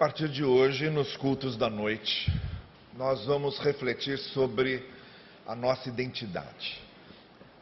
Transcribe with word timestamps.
A 0.00 0.04
partir 0.08 0.30
de 0.30 0.42
hoje, 0.42 0.88
nos 0.88 1.14
cultos 1.18 1.58
da 1.58 1.68
noite, 1.68 2.32
nós 2.96 3.26
vamos 3.26 3.58
refletir 3.58 4.16
sobre 4.16 4.82
a 5.46 5.54
nossa 5.54 5.90
identidade. 5.90 6.80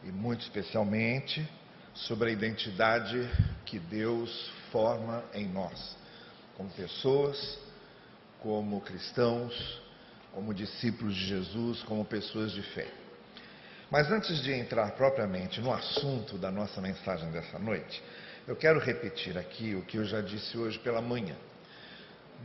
E 0.05 0.13
muito 0.13 0.43
especialmente 0.43 1.45
sobre 1.95 2.29
a 2.29 2.33
identidade 2.33 3.29
que 3.67 3.81
Deus 3.81 4.53
forma 4.71 5.25
em 5.35 5.49
nós, 5.49 5.97
como 6.57 6.71
pessoas, 6.71 7.59
como 8.39 8.81
cristãos, 8.83 9.83
como 10.33 10.55
discípulos 10.55 11.17
de 11.17 11.27
Jesus, 11.27 11.83
como 11.83 12.05
pessoas 12.05 12.53
de 12.53 12.63
fé. 12.63 12.87
Mas 13.91 14.13
antes 14.13 14.41
de 14.45 14.53
entrar 14.53 14.93
propriamente 14.93 15.61
no 15.61 15.73
assunto 15.73 16.39
da 16.39 16.53
nossa 16.53 16.81
mensagem 16.81 17.33
dessa 17.33 17.59
noite, 17.59 18.01
eu 18.47 18.55
quero 18.55 18.79
repetir 18.79 19.37
aqui 19.37 19.75
o 19.75 19.83
que 19.83 19.97
eu 19.97 20.05
já 20.05 20.21
disse 20.21 20.57
hoje 20.57 20.79
pela 20.79 21.03
manhã. 21.03 21.35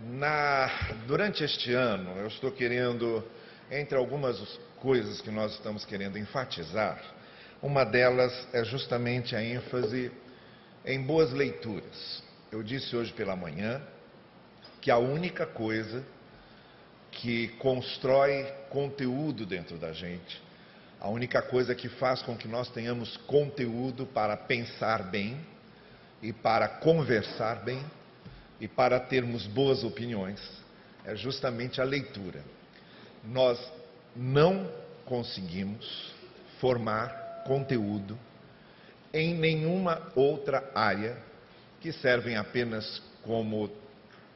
Na, 0.02 0.70
durante 1.06 1.44
este 1.44 1.74
ano, 1.74 2.18
eu 2.18 2.28
estou 2.28 2.52
querendo, 2.52 3.24
entre 3.70 3.96
algumas 3.96 4.40
coisas 4.82 5.22
que 5.22 5.30
nós 5.30 5.54
estamos 5.54 5.86
querendo 5.86 6.18
enfatizar, 6.18 7.00
uma 7.62 7.86
delas 7.86 8.48
é 8.52 8.64
justamente 8.64 9.36
a 9.36 9.44
ênfase 9.44 10.12
em 10.84 11.02
boas 11.02 11.32
leituras. 11.32 12.24
Eu 12.52 12.64
disse 12.64 12.96
hoje 12.96 13.14
pela 13.14 13.36
manhã 13.36 13.82
que 14.82 14.90
a 14.90 14.98
única 14.98 15.46
coisa 15.46 16.04
que 17.12 17.50
constrói 17.60 18.52
conteúdo 18.70 19.46
dentro 19.46 19.78
da 19.78 19.94
gente, 19.94 20.42
a 21.00 21.08
única 21.08 21.42
coisa 21.42 21.76
que 21.76 21.88
faz 21.88 22.22
com 22.24 22.36
que 22.36 22.48
nós 22.48 22.68
tenhamos 22.70 23.16
conteúdo 23.28 24.08
para 24.08 24.36
pensar 24.36 25.04
bem 25.04 25.38
e 26.22 26.34
para 26.34 26.68
conversar 26.68 27.64
bem, 27.64 27.84
e 28.64 28.68
para 28.70 28.98
termos 28.98 29.46
boas 29.46 29.84
opiniões 29.84 30.40
é 31.04 31.14
justamente 31.18 31.82
a 31.82 31.84
leitura. 31.84 32.42
Nós 33.22 33.60
não 34.16 34.72
conseguimos 35.04 36.14
formar 36.62 37.44
conteúdo 37.46 38.18
em 39.14 39.34
nenhuma 39.36 40.02
outra 40.16 40.72
área 40.74 41.18
que 41.82 41.92
servem 41.92 42.38
apenas 42.38 43.02
como 43.24 43.70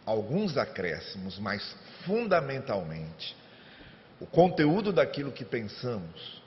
alguns 0.06 0.58
acréscimos, 0.58 1.40
mas 1.40 1.74
fundamentalmente 2.06 3.34
o 4.20 4.26
conteúdo 4.26 4.92
daquilo 4.92 5.32
que 5.32 5.46
pensamos 5.46 6.42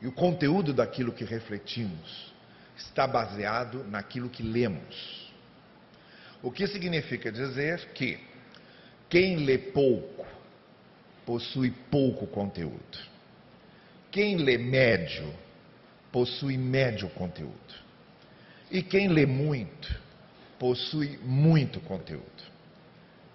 e 0.00 0.06
o 0.06 0.12
conteúdo 0.12 0.72
daquilo 0.72 1.10
que 1.10 1.24
refletimos 1.24 2.32
está 2.76 3.08
baseado 3.08 3.82
naquilo 3.82 4.30
que 4.30 4.44
lemos. 4.44 5.23
O 6.44 6.50
que 6.50 6.66
significa 6.66 7.32
dizer 7.32 7.88
que 7.94 8.20
quem 9.08 9.46
lê 9.46 9.56
pouco 9.56 10.26
possui 11.24 11.70
pouco 11.90 12.26
conteúdo. 12.26 12.98
Quem 14.10 14.36
lê 14.36 14.58
médio 14.58 15.32
possui 16.12 16.58
médio 16.58 17.08
conteúdo. 17.08 17.74
E 18.70 18.82
quem 18.82 19.08
lê 19.08 19.24
muito 19.24 19.98
possui 20.58 21.18
muito 21.22 21.80
conteúdo. 21.80 22.44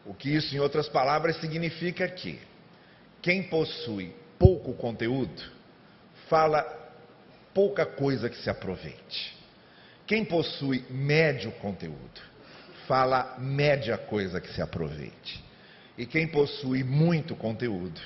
O 0.05 0.13
que 0.13 0.29
isso, 0.29 0.55
em 0.55 0.59
outras 0.59 0.87
palavras, 0.87 1.37
significa 1.37 2.07
que 2.07 2.39
quem 3.23 3.41
possui 3.41 4.13
pouco 4.37 4.71
conteúdo 4.75 5.51
fala 6.27 6.61
pouca 7.55 7.87
coisa 7.87 8.29
que 8.29 8.37
se 8.37 8.51
aproveite. 8.51 9.35
Quem 10.05 10.23
possui 10.23 10.85
médio 10.91 11.51
conteúdo 11.53 12.29
fala 12.89 13.35
média 13.37 13.99
coisa 13.99 14.41
que 14.41 14.51
se 14.51 14.63
aproveite. 14.63 15.45
E 15.95 16.07
quem 16.07 16.27
possui 16.27 16.83
muito 16.83 17.35
conteúdo 17.35 18.01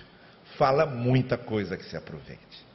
fala 0.58 0.86
muita 0.86 1.38
coisa 1.38 1.78
que 1.78 1.86
se 1.86 1.96
aproveite. 1.96 2.66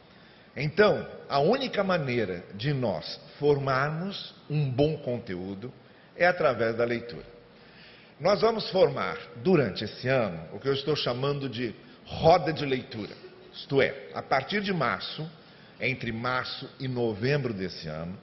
Então, 0.56 1.06
a 1.28 1.38
única 1.38 1.84
maneira 1.84 2.42
de 2.54 2.72
nós 2.72 3.20
formarmos 3.38 4.34
um 4.48 4.70
bom 4.70 4.96
conteúdo 4.96 5.70
é 6.16 6.26
através 6.26 6.74
da 6.76 6.84
leitura. 6.84 7.26
Nós 8.18 8.40
vamos 8.40 8.70
formar 8.70 9.18
durante 9.36 9.84
esse 9.84 10.08
ano 10.08 10.48
o 10.52 10.58
que 10.58 10.66
eu 10.66 10.72
estou 10.72 10.96
chamando 10.96 11.46
de 11.46 11.74
roda 12.06 12.54
de 12.54 12.64
leitura. 12.64 13.12
Isto 13.52 13.82
é, 13.82 14.08
a 14.14 14.22
partir 14.22 14.62
de 14.62 14.72
março, 14.72 15.30
entre 15.78 16.10
março 16.10 16.68
e 16.80 16.88
novembro 16.88 17.52
desse 17.52 17.86
ano, 17.86 18.18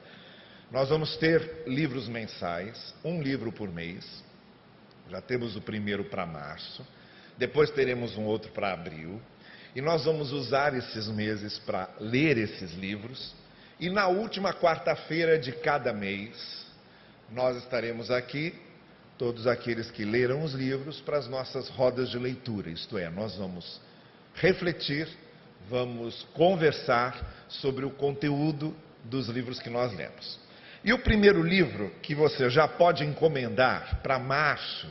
nós 0.71 0.89
vamos 0.89 1.15
ter 1.17 1.63
livros 1.67 2.07
mensais, 2.07 2.93
um 3.03 3.21
livro 3.21 3.51
por 3.51 3.71
mês. 3.71 4.05
Já 5.09 5.21
temos 5.21 5.55
o 5.55 5.61
primeiro 5.61 6.05
para 6.05 6.25
março, 6.25 6.85
depois 7.37 7.69
teremos 7.69 8.17
um 8.17 8.23
outro 8.23 8.51
para 8.51 8.73
abril. 8.73 9.21
E 9.75 9.81
nós 9.81 10.05
vamos 10.05 10.31
usar 10.31 10.73
esses 10.73 11.07
meses 11.07 11.59
para 11.59 11.89
ler 11.99 12.37
esses 12.37 12.73
livros. 12.73 13.35
E 13.77 13.89
na 13.89 14.07
última 14.07 14.53
quarta-feira 14.53 15.37
de 15.37 15.51
cada 15.51 15.91
mês, 15.91 16.65
nós 17.29 17.57
estaremos 17.57 18.09
aqui, 18.09 18.55
todos 19.17 19.45
aqueles 19.45 19.91
que 19.91 20.05
leram 20.05 20.43
os 20.43 20.53
livros, 20.53 21.01
para 21.01 21.17
as 21.17 21.27
nossas 21.27 21.67
rodas 21.67 22.09
de 22.09 22.17
leitura. 22.17 22.69
Isto 22.69 22.97
é, 22.97 23.09
nós 23.09 23.35
vamos 23.35 23.81
refletir, 24.33 25.09
vamos 25.69 26.23
conversar 26.33 27.45
sobre 27.49 27.83
o 27.85 27.91
conteúdo 27.91 28.73
dos 29.03 29.27
livros 29.27 29.59
que 29.59 29.69
nós 29.69 29.93
lemos. 29.93 30.44
E 30.85 30.93
o 30.93 30.99
primeiro 30.99 31.41
livro 31.41 31.91
que 32.03 32.13
você 32.13 32.47
já 32.47 32.67
pode 32.67 33.03
encomendar 33.03 34.01
para 34.03 34.19
março, 34.19 34.87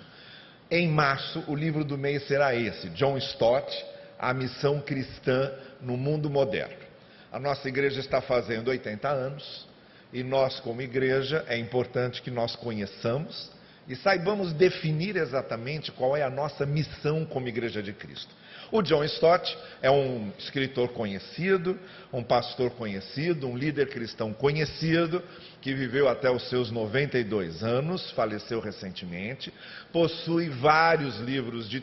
em 0.69 0.89
março, 0.89 1.45
o 1.47 1.55
livro 1.55 1.85
do 1.85 1.97
mês 1.97 2.27
será 2.27 2.53
esse, 2.53 2.89
John 2.91 3.17
Stott, 3.17 3.73
A 4.19 4.35
Missão 4.35 4.81
Cristã 4.81 5.53
no 5.81 5.97
Mundo 5.97 6.29
Moderno. 6.29 6.83
A 7.31 7.39
nossa 7.39 7.69
igreja 7.69 8.01
está 8.01 8.21
fazendo 8.21 8.71
80 8.71 9.09
anos 9.09 9.69
e 10.13 10.25
nós, 10.25 10.59
como 10.59 10.83
igreja, 10.83 11.45
é 11.47 11.57
importante 11.57 12.23
que 12.23 12.31
nós 12.31 12.57
conheçamos 12.57 13.53
e 13.89 13.95
saibamos 13.97 14.53
definir 14.53 15.17
exatamente 15.17 15.93
qual 15.93 16.17
é 16.17 16.23
a 16.23 16.31
nossa 16.31 16.65
missão 16.65 17.25
como 17.25 17.49
Igreja 17.49 17.83
de 17.83 17.93
Cristo. 17.93 18.35
O 18.73 18.83
John 18.83 19.05
Stott 19.05 19.57
é 19.83 19.91
um 19.91 20.33
escritor 20.39 20.89
conhecido, 20.89 21.79
um 22.13 22.23
pastor 22.23 22.71
conhecido, 22.71 23.47
um 23.47 23.57
líder 23.57 23.89
cristão 23.89 24.33
conhecido, 24.33 25.23
que 25.61 25.75
viveu 25.75 26.09
até 26.09 26.31
os 26.31 26.49
seus 26.49 26.71
92 26.71 27.63
anos, 27.63 28.11
faleceu 28.13 28.61
recentemente, 28.61 29.53
possui 29.93 30.49
vários 30.49 31.21
livros 31.21 31.69
de 31.69 31.83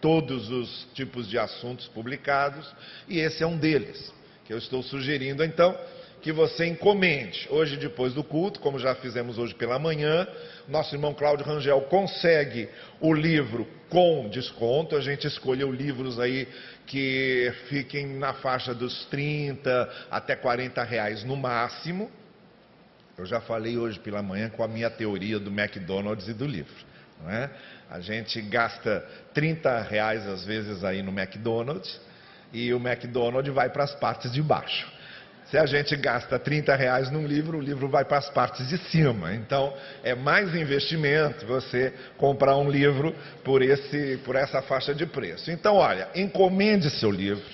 todos 0.00 0.50
os 0.50 0.86
tipos 0.94 1.28
de 1.28 1.38
assuntos 1.38 1.86
publicados, 1.88 2.70
e 3.08 3.18
esse 3.18 3.42
é 3.42 3.46
um 3.46 3.56
deles, 3.56 4.12
que 4.44 4.52
eu 4.52 4.58
estou 4.58 4.82
sugerindo 4.82 5.42
então 5.42 5.76
que 6.20 6.32
você 6.32 6.66
encomende. 6.66 7.46
Hoje, 7.50 7.76
depois 7.76 8.12
do 8.12 8.24
culto, 8.24 8.60
como 8.60 8.78
já 8.78 8.94
fizemos 8.94 9.38
hoje 9.38 9.54
pela 9.54 9.78
manhã, 9.78 10.26
nosso 10.68 10.94
irmão 10.94 11.14
Cláudio 11.14 11.46
Rangel 11.46 11.82
consegue 11.82 12.68
o 13.00 13.12
livro 13.12 13.66
com 13.88 14.28
desconto. 14.28 14.96
A 14.96 15.00
gente 15.00 15.26
escolheu 15.26 15.70
livros 15.70 16.18
aí 16.18 16.48
que 16.86 17.52
fiquem 17.68 18.06
na 18.06 18.32
faixa 18.34 18.74
dos 18.74 19.04
30 19.06 19.88
até 20.10 20.34
40 20.34 20.82
reais 20.82 21.24
no 21.24 21.36
máximo. 21.36 22.10
Eu 23.16 23.24
já 23.24 23.40
falei 23.40 23.78
hoje 23.78 23.98
pela 23.98 24.22
manhã 24.22 24.50
com 24.50 24.62
a 24.62 24.68
minha 24.68 24.90
teoria 24.90 25.38
do 25.38 25.50
McDonald's 25.50 26.28
e 26.28 26.34
do 26.34 26.46
livro. 26.46 26.74
Não 27.22 27.30
é? 27.30 27.50
A 27.90 28.00
gente 28.00 28.40
gasta 28.42 29.06
30 29.32 29.80
reais 29.82 30.26
às 30.26 30.44
vezes 30.44 30.84
aí 30.84 31.02
no 31.02 31.16
McDonald's 31.16 32.00
e 32.52 32.72
o 32.74 32.76
McDonald's 32.76 33.54
vai 33.54 33.70
para 33.70 33.84
as 33.84 33.94
partes 33.94 34.32
de 34.32 34.42
baixo. 34.42 34.95
Se 35.50 35.56
a 35.56 35.64
gente 35.64 35.94
gasta 35.96 36.38
30 36.38 36.74
reais 36.74 37.10
num 37.10 37.24
livro, 37.24 37.58
o 37.58 37.60
livro 37.60 37.88
vai 37.88 38.04
para 38.04 38.18
as 38.18 38.28
partes 38.30 38.66
de 38.68 38.78
cima. 38.90 39.32
Então, 39.32 39.72
é 40.02 40.12
mais 40.14 40.54
investimento 40.54 41.46
você 41.46 41.94
comprar 42.16 42.56
um 42.56 42.68
livro 42.68 43.14
por, 43.44 43.62
esse, 43.62 44.18
por 44.24 44.34
essa 44.34 44.60
faixa 44.60 44.92
de 44.92 45.06
preço. 45.06 45.50
Então, 45.50 45.76
olha, 45.76 46.08
encomende 46.16 46.90
seu 46.90 47.10
livro. 47.10 47.44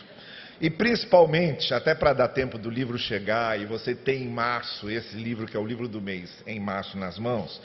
E 0.58 0.70
principalmente, 0.70 1.74
até 1.74 1.94
para 1.94 2.14
dar 2.14 2.28
tempo 2.28 2.56
do 2.56 2.70
livro 2.70 2.96
chegar 2.96 3.60
e 3.60 3.66
você 3.66 3.94
ter 3.94 4.14
em 4.14 4.28
março 4.28 4.90
esse 4.90 5.16
livro, 5.16 5.46
que 5.46 5.56
é 5.56 5.60
o 5.60 5.66
livro 5.66 5.86
do 5.86 6.00
mês, 6.00 6.30
em 6.46 6.60
março 6.60 6.96
nas 6.96 7.18
mãos, 7.18 7.60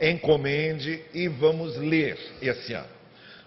encomende 0.00 1.02
e 1.12 1.28
vamos 1.28 1.76
ler 1.76 2.16
esse 2.40 2.72
ano. 2.72 2.88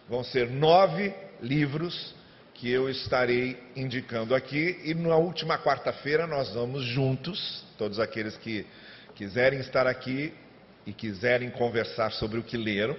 Vão 0.08 0.24
ser 0.24 0.50
nove 0.50 1.14
livros 1.42 2.14
que 2.62 2.70
eu 2.70 2.88
estarei 2.88 3.58
indicando 3.76 4.36
aqui. 4.36 4.80
E 4.84 4.94
na 4.94 5.16
última 5.16 5.58
quarta-feira 5.58 6.28
nós 6.28 6.54
vamos 6.54 6.84
juntos, 6.84 7.66
todos 7.76 8.00
aqueles 8.00 8.38
que 8.38 8.68
quiserem 9.16 9.60
estar 9.60 9.88
aqui 9.88 10.32
e 10.86 10.94
quiserem 10.94 11.50
conversar 11.50 12.12
sobre 12.12 12.38
o 12.38 12.44
que 12.44 12.56
leram, 12.56 12.96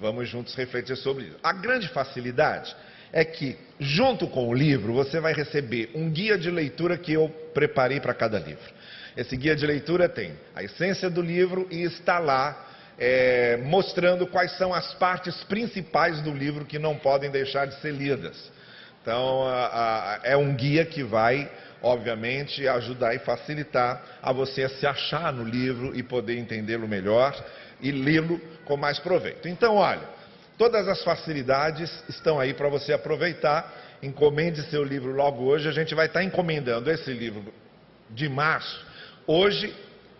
vamos 0.00 0.28
juntos 0.28 0.52
refletir 0.56 0.96
sobre 0.96 1.26
isso. 1.26 1.36
A 1.44 1.52
grande 1.52 1.86
facilidade 1.90 2.74
é 3.12 3.24
que, 3.24 3.56
junto 3.78 4.26
com 4.26 4.48
o 4.48 4.52
livro, 4.52 4.92
você 4.92 5.20
vai 5.20 5.32
receber 5.32 5.92
um 5.94 6.10
guia 6.10 6.36
de 6.36 6.50
leitura 6.50 6.98
que 6.98 7.12
eu 7.12 7.28
preparei 7.54 8.00
para 8.00 8.14
cada 8.14 8.40
livro. 8.40 8.68
Esse 9.16 9.36
guia 9.36 9.54
de 9.54 9.64
leitura 9.64 10.08
tem 10.08 10.32
a 10.56 10.64
essência 10.64 11.08
do 11.08 11.22
livro 11.22 11.68
e 11.70 11.82
está 11.84 12.18
lá 12.18 12.68
é, 12.98 13.58
mostrando 13.58 14.26
quais 14.26 14.58
são 14.58 14.74
as 14.74 14.92
partes 14.94 15.44
principais 15.44 16.20
do 16.20 16.34
livro 16.34 16.64
que 16.64 16.80
não 16.80 16.96
podem 16.96 17.30
deixar 17.30 17.66
de 17.66 17.80
ser 17.80 17.92
lidas. 17.92 18.52
Então, 19.04 19.46
a, 19.46 20.14
a, 20.14 20.20
é 20.22 20.34
um 20.34 20.54
guia 20.54 20.82
que 20.86 21.02
vai, 21.02 21.46
obviamente, 21.82 22.66
ajudar 22.66 23.14
e 23.14 23.18
facilitar 23.18 24.02
a 24.22 24.32
você 24.32 24.66
se 24.66 24.86
achar 24.86 25.30
no 25.30 25.44
livro 25.44 25.94
e 25.94 26.02
poder 26.02 26.38
entendê-lo 26.38 26.88
melhor 26.88 27.36
e 27.82 27.92
lê-lo 27.92 28.40
com 28.64 28.78
mais 28.78 28.98
proveito. 28.98 29.46
Então, 29.46 29.76
olha, 29.76 30.08
todas 30.56 30.88
as 30.88 31.04
facilidades 31.04 31.92
estão 32.08 32.40
aí 32.40 32.54
para 32.54 32.70
você 32.70 32.94
aproveitar. 32.94 33.70
Encomende 34.02 34.62
seu 34.70 34.82
livro 34.82 35.12
logo 35.12 35.44
hoje. 35.44 35.68
A 35.68 35.72
gente 35.72 35.94
vai 35.94 36.06
estar 36.06 36.24
encomendando 36.24 36.90
esse 36.90 37.12
livro 37.12 37.52
de 38.08 38.26
março, 38.26 38.86
hoje 39.26 39.74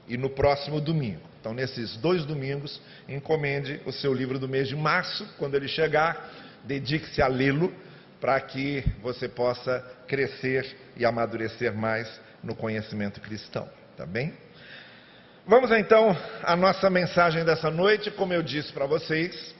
e 0.06 0.18
no 0.18 0.28
próximo 0.28 0.78
domingo. 0.78 1.22
Então, 1.40 1.54
nesses 1.54 1.96
dois 1.96 2.26
domingos, 2.26 2.78
encomende 3.08 3.80
o 3.86 3.92
seu 3.92 4.12
livro 4.12 4.38
do 4.38 4.46
mês 4.46 4.68
de 4.68 4.76
março. 4.76 5.26
Quando 5.38 5.54
ele 5.54 5.68
chegar, 5.68 6.30
dedique-se 6.64 7.22
a 7.22 7.28
lê-lo 7.28 7.72
para 8.24 8.40
que 8.40 8.82
você 9.02 9.28
possa 9.28 9.80
crescer 10.08 10.74
e 10.96 11.04
amadurecer 11.04 11.74
mais 11.74 12.08
no 12.42 12.56
conhecimento 12.56 13.20
cristão. 13.20 13.68
Tá 13.98 14.06
bem? 14.06 14.32
Vamos 15.46 15.70
então 15.72 16.16
à 16.42 16.56
nossa 16.56 16.88
mensagem 16.88 17.44
dessa 17.44 17.70
noite. 17.70 18.10
Como 18.10 18.32
eu 18.32 18.42
disse 18.42 18.72
para 18.72 18.86
vocês, 18.86 19.54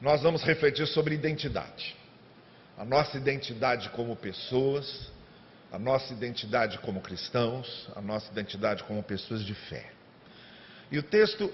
nós 0.00 0.22
vamos 0.22 0.42
refletir 0.42 0.86
sobre 0.86 1.14
identidade. 1.14 1.94
A 2.78 2.86
nossa 2.86 3.18
identidade 3.18 3.90
como 3.90 4.16
pessoas, 4.16 5.10
a 5.70 5.78
nossa 5.78 6.10
identidade 6.14 6.78
como 6.78 7.02
cristãos, 7.02 7.86
a 7.94 8.00
nossa 8.00 8.32
identidade 8.32 8.82
como 8.84 9.02
pessoas 9.02 9.44
de 9.44 9.52
fé. 9.52 9.90
E 10.90 10.98
o 10.98 11.02
texto 11.02 11.52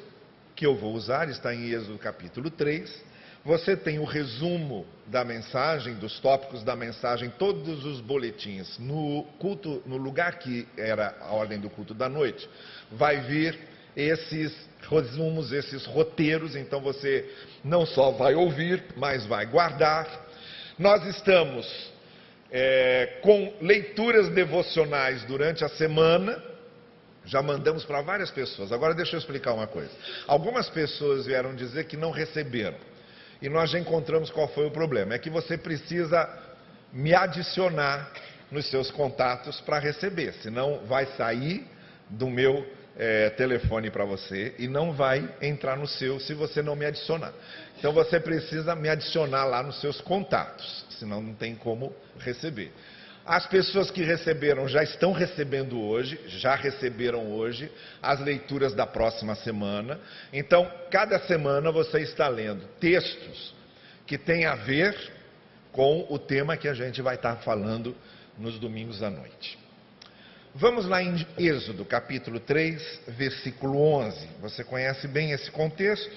que 0.55 0.65
eu 0.65 0.77
vou 0.77 0.95
usar 0.95 1.29
está 1.29 1.53
em 1.53 1.71
Êxodo 1.71 1.99
capítulo 1.99 2.53
3. 2.53 3.14
Você 3.45 3.77
tem 3.77 3.99
o 3.99 4.05
resumo 4.05 4.87
da 5.07 5.23
mensagem, 5.23 5.95
dos 5.95 6.19
tópicos 6.19 6.63
da 6.63 6.75
mensagem, 6.75 7.31
todos 7.39 7.85
os 7.85 8.01
boletins. 8.01 8.79
No 8.79 9.25
culto, 9.39 9.83
no 9.85 9.99
lugar 9.99 10.39
que 10.39 10.67
era 10.79 11.15
a 11.21 11.33
ordem 11.33 11.61
do 11.61 11.69
culto 11.69 11.93
da 11.93 12.09
noite, 12.09 12.49
vai 12.91 13.21
vir 13.21 13.59
esses 13.95 14.51
resumos, 14.91 15.53
esses 15.53 15.85
roteiros, 15.85 16.57
então 16.57 16.81
você 16.81 17.31
não 17.63 17.85
só 17.85 18.11
vai 18.13 18.35
ouvir, 18.35 18.83
mas 18.97 19.27
vai 19.27 19.45
guardar. 19.45 20.09
Nós 20.79 21.07
estamos 21.07 21.93
é, 22.51 23.19
com 23.23 23.55
leituras 23.61 24.31
devocionais 24.31 25.23
durante 25.25 25.63
a 25.65 25.69
semana 25.69 26.43
já 27.27 27.41
mandamos 27.41 27.85
para 27.85 28.03
várias 28.03 28.31
pessoas. 28.31 28.71
Agora 28.71 28.95
deixa 28.95 29.17
eu 29.17 29.19
explicar 29.19 29.55
uma 29.55 29.67
coisa. 29.67 29.91
Algumas 30.27 30.69
pessoas 30.69 31.25
vieram 31.25 31.55
dizer 31.55 31.85
que 31.85 31.97
não 31.97 32.11
receberam. 32.11 32.77
E 33.45 33.49
nós 33.51 33.69
já 33.69 33.79
encontramos 33.79 34.31
qual 34.31 34.49
foi 34.49 34.65
o 34.65 34.71
problema. 34.71 35.13
É 35.13 35.19
que 35.19 35.29
você 35.29 35.59
precisa 35.59 36.27
me 36.91 37.15
adicionar 37.15 38.11
nos 38.51 38.71
seus 38.71 38.91
contatos 38.91 39.61
para 39.61 39.79
receber. 39.79 40.33
Senão 40.41 40.81
vai 40.87 41.05
sair 41.19 41.67
do 42.09 42.31
meu 42.31 42.67
é, 42.97 43.29
telefone 43.29 43.91
para 43.91 44.07
você 44.07 44.55
e 44.59 44.67
não 44.67 44.95
vai 44.95 45.29
entrar 45.43 45.77
no 45.77 45.87
seu 45.87 46.19
se 46.19 46.33
você 46.33 46.63
não 46.63 46.75
me 46.75 46.87
adicionar. 46.87 47.35
Então 47.79 47.93
você 47.93 48.19
precisa 48.19 48.75
me 48.75 48.89
adicionar 48.89 49.45
lá 49.45 49.63
nos 49.63 49.79
seus 49.79 50.01
contatos, 50.01 50.87
senão 50.99 51.21
não 51.21 51.35
tem 51.35 51.55
como 51.55 51.95
receber. 52.21 52.73
As 53.27 53.47
pessoas 53.47 53.91
que 53.91 54.03
receberam 54.03 54.69
já 54.69 54.83
estão 54.83 55.13
recebendo 55.13 55.81
hoje, 55.81 56.21
já 56.27 56.55
receberam 56.55 57.33
hoje 57.33 57.73
as 58.03 58.21
leituras 58.21 58.75
da 58.75 58.87
próxima 58.87 59.35
semana. 59.35 59.99
Então, 60.31 60.71
cada 60.91 61.19
semana 61.21 61.73
você 61.73 62.01
está 62.01 62.29
lendo 62.29 62.67
textos 62.79 63.55
que 64.07 64.19
têm 64.19 64.45
a 64.45 64.55
ver 64.55 64.95
com 65.73 66.07
o 66.11 66.19
tema 66.19 66.59
que 66.59 66.69
a 66.69 66.75
gente 66.75 67.01
vai 67.01 67.15
estar 67.15 67.37
falando 67.37 67.97
nos 68.37 68.59
domingos 68.59 69.03
à 69.03 69.09
noite. 69.09 69.59
Vamos 70.55 70.87
lá 70.87 71.03
em 71.03 71.27
Êxodo, 71.39 71.83
capítulo 71.85 72.39
3, 72.39 73.01
versículo 73.09 73.81
11. 73.81 74.29
Você 74.43 74.63
conhece 74.63 75.09
bem 75.09 75.33
esse 75.33 75.51
contexto? 75.51 76.13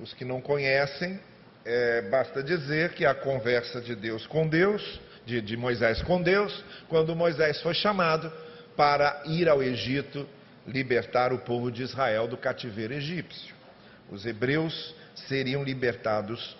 Os 0.00 0.12
que 0.12 0.24
não 0.24 0.40
conhecem, 0.40 1.20
é, 1.64 2.02
basta 2.02 2.42
dizer 2.42 2.94
que 2.94 3.06
a 3.06 3.14
conversa 3.14 3.80
de 3.80 3.94
Deus 3.94 4.26
com 4.26 4.48
Deus 4.48 5.00
de, 5.24 5.40
de 5.40 5.56
Moisés 5.56 6.02
com 6.02 6.20
Deus, 6.20 6.64
quando 6.88 7.14
Moisés 7.14 7.60
foi 7.62 7.74
chamado 7.74 8.32
para 8.76 9.22
ir 9.26 9.48
ao 9.48 9.62
Egito 9.62 10.26
libertar 10.66 11.32
o 11.32 11.38
povo 11.38 11.70
de 11.70 11.82
Israel 11.82 12.26
do 12.28 12.36
cativeiro 12.36 12.94
egípcio. 12.94 13.54
Os 14.10 14.26
hebreus 14.26 14.94
seriam 15.14 15.62
libertados 15.62 16.56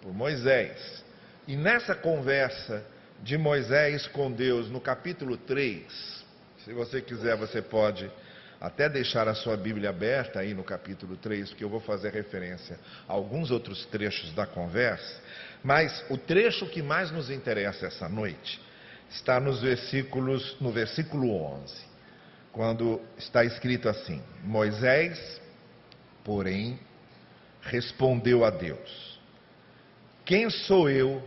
por 0.00 0.12
Moisés. 0.12 1.04
E 1.46 1.56
nessa 1.56 1.94
conversa 1.94 2.84
de 3.22 3.36
Moisés 3.36 4.06
com 4.08 4.30
Deus, 4.30 4.68
no 4.68 4.80
capítulo 4.80 5.36
3, 5.36 6.24
se 6.64 6.72
você 6.72 7.00
quiser, 7.00 7.36
você 7.36 7.60
pode 7.60 8.10
até 8.62 8.88
deixar 8.88 9.26
a 9.26 9.34
sua 9.34 9.56
Bíblia 9.56 9.90
aberta 9.90 10.38
aí 10.38 10.54
no 10.54 10.62
capítulo 10.62 11.16
3, 11.16 11.48
porque 11.48 11.64
eu 11.64 11.68
vou 11.68 11.80
fazer 11.80 12.12
referência 12.12 12.78
a 13.08 13.12
alguns 13.12 13.50
outros 13.50 13.84
trechos 13.86 14.32
da 14.34 14.46
conversa. 14.46 15.20
Mas 15.64 16.04
o 16.08 16.16
trecho 16.16 16.68
que 16.68 16.80
mais 16.80 17.10
nos 17.10 17.28
interessa 17.28 17.86
essa 17.86 18.08
noite 18.08 18.60
está 19.10 19.40
nos 19.40 19.62
versículos, 19.62 20.56
no 20.60 20.70
versículo 20.70 21.34
11, 21.34 21.74
quando 22.52 23.00
está 23.18 23.44
escrito 23.44 23.88
assim: 23.88 24.22
Moisés, 24.44 25.40
porém, 26.22 26.78
respondeu 27.62 28.44
a 28.44 28.50
Deus: 28.50 29.18
Quem 30.24 30.48
sou 30.48 30.88
eu? 30.88 31.20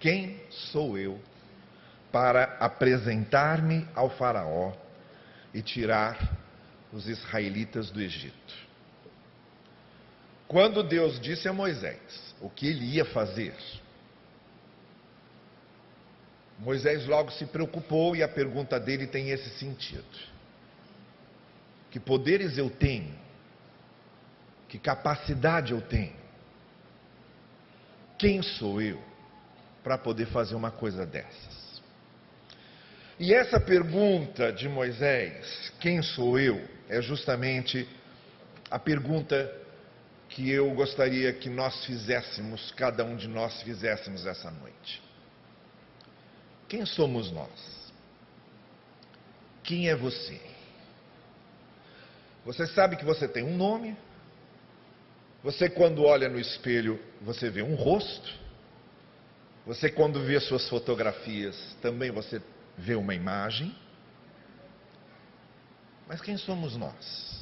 Quem 0.00 0.40
sou 0.50 0.98
eu 0.98 1.20
para 2.10 2.56
apresentar-me 2.58 3.86
ao 3.94 4.10
Faraó 4.10 4.72
e 5.56 5.62
tirar 5.62 6.36
os 6.92 7.08
israelitas 7.08 7.90
do 7.90 8.00
Egito? 8.00 8.54
Quando 10.46 10.82
Deus 10.82 11.18
disse 11.18 11.48
a 11.48 11.52
Moisés: 11.52 12.26
o 12.40 12.50
que 12.50 12.66
ele 12.66 12.84
ia 12.84 13.04
fazer. 13.04 13.54
Moisés 16.58 17.06
logo 17.06 17.30
se 17.32 17.44
preocupou 17.46 18.16
e 18.16 18.22
a 18.22 18.28
pergunta 18.28 18.78
dele 18.80 19.06
tem 19.06 19.30
esse 19.30 19.50
sentido: 19.58 20.04
Que 21.90 22.00
poderes 22.00 22.56
eu 22.58 22.70
tenho? 22.70 23.14
Que 24.68 24.78
capacidade 24.78 25.72
eu 25.72 25.80
tenho? 25.80 26.16
Quem 28.18 28.42
sou 28.42 28.80
eu 28.80 29.00
para 29.84 29.98
poder 29.98 30.26
fazer 30.26 30.54
uma 30.54 30.70
coisa 30.70 31.04
dessas? 31.04 31.65
E 33.18 33.32
essa 33.32 33.58
pergunta 33.58 34.52
de 34.52 34.68
Moisés, 34.68 35.72
quem 35.80 36.02
sou 36.02 36.38
eu, 36.38 36.62
é 36.88 37.00
justamente 37.00 37.88
a 38.70 38.78
pergunta 38.78 39.50
que 40.28 40.50
eu 40.50 40.70
gostaria 40.74 41.32
que 41.32 41.48
nós 41.48 41.84
fizéssemos, 41.86 42.70
cada 42.72 43.04
um 43.04 43.16
de 43.16 43.26
nós 43.26 43.62
fizéssemos 43.62 44.26
essa 44.26 44.50
noite. 44.50 45.02
Quem 46.68 46.84
somos 46.84 47.30
nós? 47.30 47.92
Quem 49.62 49.88
é 49.88 49.96
você? 49.96 50.38
Você 52.44 52.66
sabe 52.66 52.96
que 52.96 53.04
você 53.04 53.26
tem 53.26 53.42
um 53.42 53.56
nome? 53.56 53.96
Você, 55.42 55.70
quando 55.70 56.04
olha 56.04 56.28
no 56.28 56.38
espelho, 56.38 57.00
você 57.22 57.48
vê 57.48 57.62
um 57.62 57.76
rosto? 57.76 58.34
Você, 59.64 59.90
quando 59.90 60.22
vê 60.22 60.38
suas 60.38 60.68
fotografias, 60.68 61.56
também 61.80 62.10
você 62.10 62.40
vê 62.76 62.94
uma 62.94 63.14
imagem? 63.14 63.74
Mas 66.06 66.20
quem 66.20 66.36
somos 66.36 66.76
nós? 66.76 67.36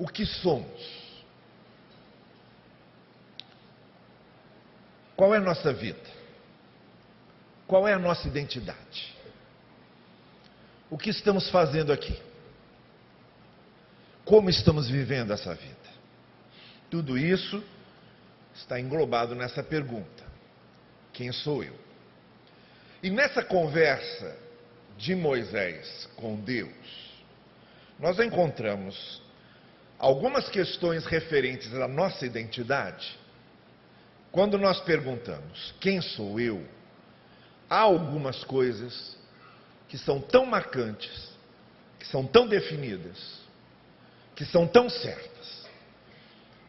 o 0.00 0.08
que 0.08 0.24
somos. 0.24 0.98
Qual 5.14 5.34
é 5.34 5.36
a 5.36 5.42
nossa 5.42 5.74
vida? 5.74 6.08
Qual 7.66 7.86
é 7.86 7.92
a 7.92 7.98
nossa 7.98 8.26
identidade? 8.26 9.14
O 10.88 10.96
que 10.96 11.10
estamos 11.10 11.50
fazendo 11.50 11.92
aqui? 11.92 12.18
Como 14.24 14.48
estamos 14.48 14.88
vivendo 14.88 15.34
essa 15.34 15.54
vida? 15.54 15.76
Tudo 16.88 17.18
isso 17.18 17.62
está 18.54 18.80
englobado 18.80 19.34
nessa 19.34 19.62
pergunta: 19.62 20.24
quem 21.12 21.30
sou 21.30 21.62
eu? 21.62 21.89
E 23.02 23.08
nessa 23.08 23.42
conversa 23.42 24.36
de 24.98 25.14
Moisés 25.14 26.08
com 26.16 26.36
Deus, 26.36 26.70
nós 27.98 28.18
encontramos 28.18 29.22
algumas 29.98 30.48
questões 30.48 31.06
referentes 31.06 31.72
à 31.74 31.88
nossa 31.88 32.26
identidade, 32.26 33.18
quando 34.30 34.58
nós 34.58 34.80
perguntamos 34.80 35.74
quem 35.80 36.00
sou 36.00 36.38
eu, 36.38 36.66
há 37.68 37.80
algumas 37.80 38.44
coisas 38.44 39.16
que 39.88 39.96
são 39.96 40.20
tão 40.20 40.44
marcantes, 40.44 41.30
que 41.98 42.06
são 42.06 42.26
tão 42.26 42.46
definidas, 42.46 43.40
que 44.36 44.44
são 44.44 44.66
tão 44.66 44.88
certas, 44.88 45.68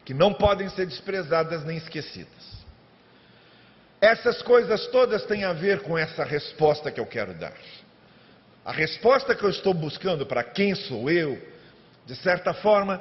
que 0.04 0.14
não 0.14 0.32
podem 0.32 0.68
ser 0.70 0.86
desprezadas 0.86 1.64
nem 1.64 1.76
esquecidas. 1.76 2.61
Essas 4.02 4.42
coisas 4.42 4.88
todas 4.88 5.24
têm 5.26 5.44
a 5.44 5.52
ver 5.52 5.82
com 5.82 5.96
essa 5.96 6.24
resposta 6.24 6.90
que 6.90 6.98
eu 6.98 7.06
quero 7.06 7.34
dar. 7.34 7.54
A 8.64 8.72
resposta 8.72 9.32
que 9.32 9.44
eu 9.44 9.50
estou 9.50 9.72
buscando 9.72 10.26
para 10.26 10.42
quem 10.42 10.74
sou 10.74 11.08
eu, 11.08 11.40
de 12.04 12.16
certa 12.16 12.52
forma, 12.52 13.00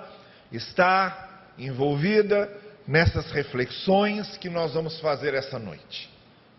está 0.51 1.47
envolvida 1.57 2.55
nessas 2.87 3.31
reflexões 3.31 4.37
que 4.37 4.47
nós 4.47 4.75
vamos 4.75 4.99
fazer 4.99 5.33
essa 5.33 5.57
noite, 5.57 6.07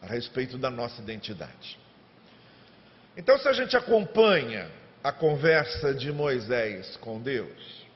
a 0.03 0.07
respeito 0.07 0.59
da 0.59 0.71
nossa 0.71 1.01
identidade. 1.01 1.79
Então, 3.17 3.39
se 3.39 3.47
a 3.47 3.53
gente 3.53 3.77
acompanha 3.77 4.69
a 5.05 5.13
conversa 5.13 5.95
de 5.95 6.11
Moisés 6.11 6.97
com 6.97 7.21
Deus, 7.21 7.87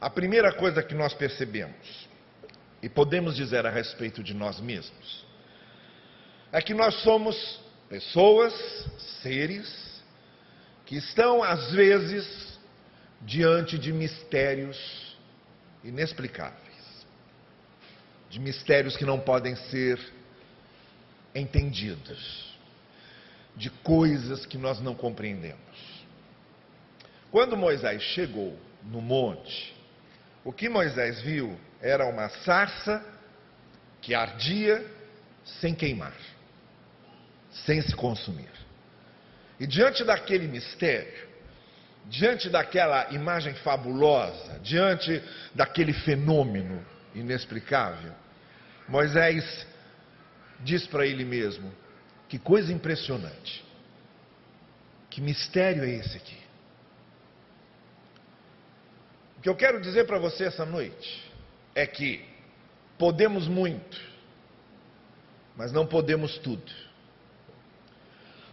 a 0.00 0.08
primeira 0.08 0.52
coisa 0.52 0.80
que 0.80 0.94
nós 0.94 1.12
percebemos, 1.12 2.06
e 2.80 2.88
podemos 2.88 3.34
dizer 3.34 3.66
a 3.66 3.70
respeito 3.70 4.22
de 4.22 4.32
nós 4.32 4.60
mesmos, 4.60 5.26
é 6.56 6.62
que 6.62 6.72
nós 6.72 6.94
somos 7.02 7.60
pessoas, 7.86 8.54
seres, 9.20 10.02
que 10.86 10.96
estão, 10.96 11.42
às 11.42 11.70
vezes, 11.72 12.58
diante 13.20 13.76
de 13.76 13.92
mistérios 13.92 15.14
inexplicáveis, 15.84 17.04
de 18.30 18.40
mistérios 18.40 18.96
que 18.96 19.04
não 19.04 19.20
podem 19.20 19.54
ser 19.54 20.00
entendidos, 21.34 22.56
de 23.54 23.68
coisas 23.68 24.46
que 24.46 24.56
nós 24.56 24.80
não 24.80 24.94
compreendemos. 24.94 26.06
Quando 27.30 27.54
Moisés 27.54 28.00
chegou 28.00 28.58
no 28.82 29.02
monte, 29.02 29.76
o 30.42 30.50
que 30.50 30.70
Moisés 30.70 31.20
viu 31.20 31.54
era 31.82 32.06
uma 32.06 32.30
sarça 32.30 33.04
que 34.00 34.14
ardia 34.14 34.82
sem 35.44 35.74
queimar, 35.74 36.16
sem 37.64 37.80
se 37.80 37.94
consumir. 37.94 38.50
E 39.58 39.66
diante 39.66 40.04
daquele 40.04 40.46
mistério, 40.46 41.26
diante 42.06 42.48
daquela 42.48 43.12
imagem 43.12 43.54
fabulosa, 43.54 44.58
diante 44.60 45.22
daquele 45.54 45.92
fenômeno 45.92 46.84
inexplicável, 47.14 48.12
Moisés 48.88 49.66
diz 50.60 50.86
para 50.86 51.06
ele 51.06 51.24
mesmo: 51.24 51.72
que 52.28 52.38
coisa 52.38 52.72
impressionante, 52.72 53.64
que 55.08 55.20
mistério 55.20 55.84
é 55.84 55.90
esse 55.90 56.16
aqui? 56.16 56.38
O 59.38 59.40
que 59.40 59.48
eu 59.48 59.56
quero 59.56 59.80
dizer 59.80 60.06
para 60.06 60.18
você 60.18 60.44
essa 60.44 60.66
noite 60.66 61.24
é 61.74 61.86
que 61.86 62.24
podemos 62.98 63.48
muito, 63.48 64.00
mas 65.56 65.72
não 65.72 65.86
podemos 65.86 66.36
tudo. 66.38 66.85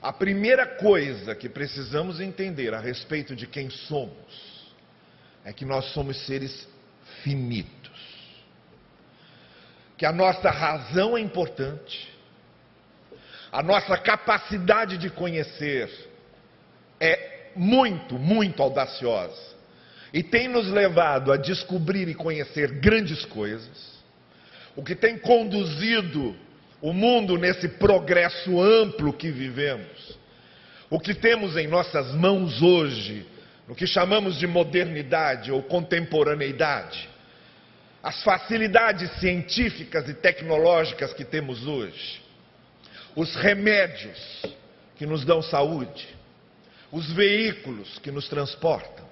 A 0.04 0.12
primeira 0.12 0.66
coisa 0.68 1.34
que 1.34 1.48
precisamos 1.48 2.20
entender 2.20 2.74
a 2.74 2.80
respeito 2.82 3.34
de 3.34 3.48
quem 3.48 3.70
somos 3.70 4.74
é 5.46 5.54
que 5.54 5.64
nós 5.64 5.86
somos 5.94 6.26
seres 6.26 6.68
finitos. 7.24 7.72
Que 9.98 10.06
a 10.06 10.12
nossa 10.12 10.50
razão 10.50 11.18
é 11.18 11.22
importante, 11.22 12.12
a 13.50 13.64
nossa 13.64 13.98
capacidade 13.98 14.98
de 14.98 15.10
conhecer 15.10 15.90
é 17.00 17.52
muito, 17.56 18.20
muito 18.20 18.62
audaciosa. 18.62 19.54
E 20.12 20.22
tem 20.22 20.50
nos 20.50 20.68
levado 20.68 21.32
a 21.32 21.38
descobrir 21.38 22.10
e 22.10 22.14
conhecer 22.14 22.74
grandes 22.82 23.24
coisas, 23.24 24.04
o 24.76 24.84
que 24.84 24.96
tem 24.96 25.18
conduzido 25.18 26.36
o 26.84 26.92
mundo 26.92 27.38
nesse 27.38 27.70
progresso 27.70 28.62
amplo 28.62 29.14
que 29.14 29.32
vivemos, 29.32 30.20
o 30.90 31.00
que 31.00 31.14
temos 31.14 31.56
em 31.56 31.66
nossas 31.66 32.14
mãos 32.14 32.62
hoje, 32.62 33.26
no 33.66 33.74
que 33.74 33.88
chamamos 33.88 34.38
de 34.38 34.46
modernidade 34.46 35.50
ou 35.50 35.64
contemporaneidade, 35.64 37.08
as 38.04 38.22
facilidades 38.22 39.10
científicas 39.22 40.10
e 40.10 40.14
tecnológicas 40.14 41.14
que 41.14 41.24
temos 41.24 41.66
hoje, 41.66 42.22
os 43.16 43.34
remédios 43.34 44.44
que 44.98 45.06
nos 45.06 45.24
dão 45.24 45.42
saúde, 45.42 46.06
os 46.92 47.10
veículos 47.14 47.98
que 48.00 48.12
nos 48.12 48.28
transportam, 48.28 49.08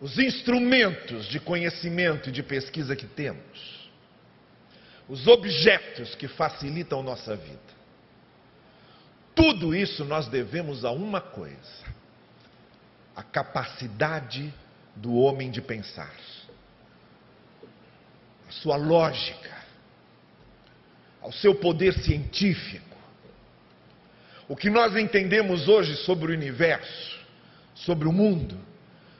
os 0.00 0.18
instrumentos 0.18 1.26
de 1.26 1.38
conhecimento 1.38 2.30
e 2.30 2.32
de 2.32 2.42
pesquisa 2.42 2.96
que 2.96 3.06
temos 3.06 3.79
os 5.10 5.26
objetos 5.26 6.14
que 6.14 6.28
facilitam 6.28 7.02
nossa 7.02 7.34
vida. 7.34 7.58
Tudo 9.34 9.74
isso 9.74 10.04
nós 10.04 10.28
devemos 10.28 10.84
a 10.84 10.92
uma 10.92 11.20
coisa: 11.20 11.84
a 13.16 13.22
capacidade 13.22 14.54
do 14.94 15.14
homem 15.16 15.50
de 15.50 15.60
pensar, 15.60 16.14
a 18.48 18.52
sua 18.52 18.76
lógica, 18.76 19.50
ao 21.20 21.32
seu 21.32 21.56
poder 21.56 21.92
científico. 21.94 22.96
O 24.46 24.54
que 24.54 24.70
nós 24.70 24.96
entendemos 24.96 25.66
hoje 25.66 25.96
sobre 26.04 26.30
o 26.30 26.36
universo, 26.36 27.18
sobre 27.74 28.06
o 28.06 28.12
mundo, 28.12 28.56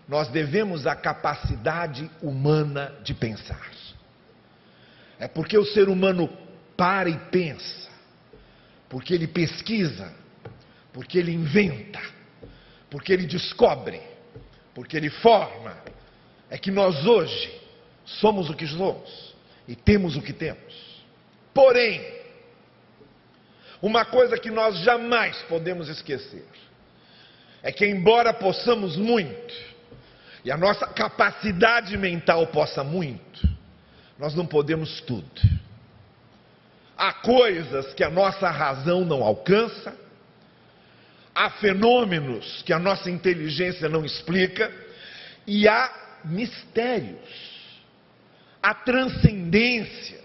nós 0.09 0.29
devemos 0.29 0.87
à 0.87 0.95
capacidade 0.95 2.09
humana 2.23 2.95
de 3.03 3.13
pensar. 3.13 3.80
É 5.21 5.29
porque 5.29 5.57
o 5.59 5.67
ser 5.67 5.91
humano 5.91 6.31
para 6.79 7.11
e 7.11 7.17
pensa, 7.31 7.91
porque 8.89 9.13
ele 9.13 9.27
pesquisa, 9.27 10.13
porque 10.95 11.19
ele 11.19 11.31
inventa, 11.31 12.01
porque 12.89 13.13
ele 13.13 13.27
descobre, 13.27 14.01
porque 14.75 14.97
ele 14.97 15.11
forma, 15.11 15.77
é 16.49 16.57
que 16.57 16.71
nós 16.71 17.05
hoje 17.07 17.61
somos 18.07 18.49
o 18.49 18.55
que 18.55 18.67
somos 18.67 19.35
e 19.69 19.77
temos 19.77 20.17
o 20.17 20.23
que 20.23 20.33
temos. 20.33 21.05
Porém, 21.53 22.03
uma 23.83 24.07
coisa 24.07 24.39
que 24.39 24.51
nós 24.51 24.79
jamais 24.79 25.37
podemos 25.43 25.89
esquecer 25.91 26.47
é 27.63 27.71
que, 27.71 27.87
embora 27.87 28.33
possamos 28.33 28.97
muito, 28.97 29.55
e 30.43 30.51
a 30.51 30.57
nossa 30.57 30.87
capacidade 30.87 31.95
mental 31.99 32.47
possa 32.47 32.83
muito, 32.83 33.60
nós 34.21 34.35
não 34.35 34.45
podemos 34.45 35.01
tudo. 35.01 35.25
Há 36.97 37.15
coisas 37.15 37.95
que 37.95 38.05
a 38.05 38.11
nossa 38.11 38.51
razão 38.51 39.03
não 39.03 39.23
alcança, 39.23 39.97
há 41.35 41.49
fenômenos 41.49 42.63
que 42.63 42.73
a 42.75 42.79
nossa 42.79 43.11
inteligência 43.11 43.89
não 43.89 44.05
explica, 44.05 44.71
e 45.47 45.67
há 45.67 45.91
mistérios, 46.23 47.19
há 48.63 48.75
transcendências 48.75 50.21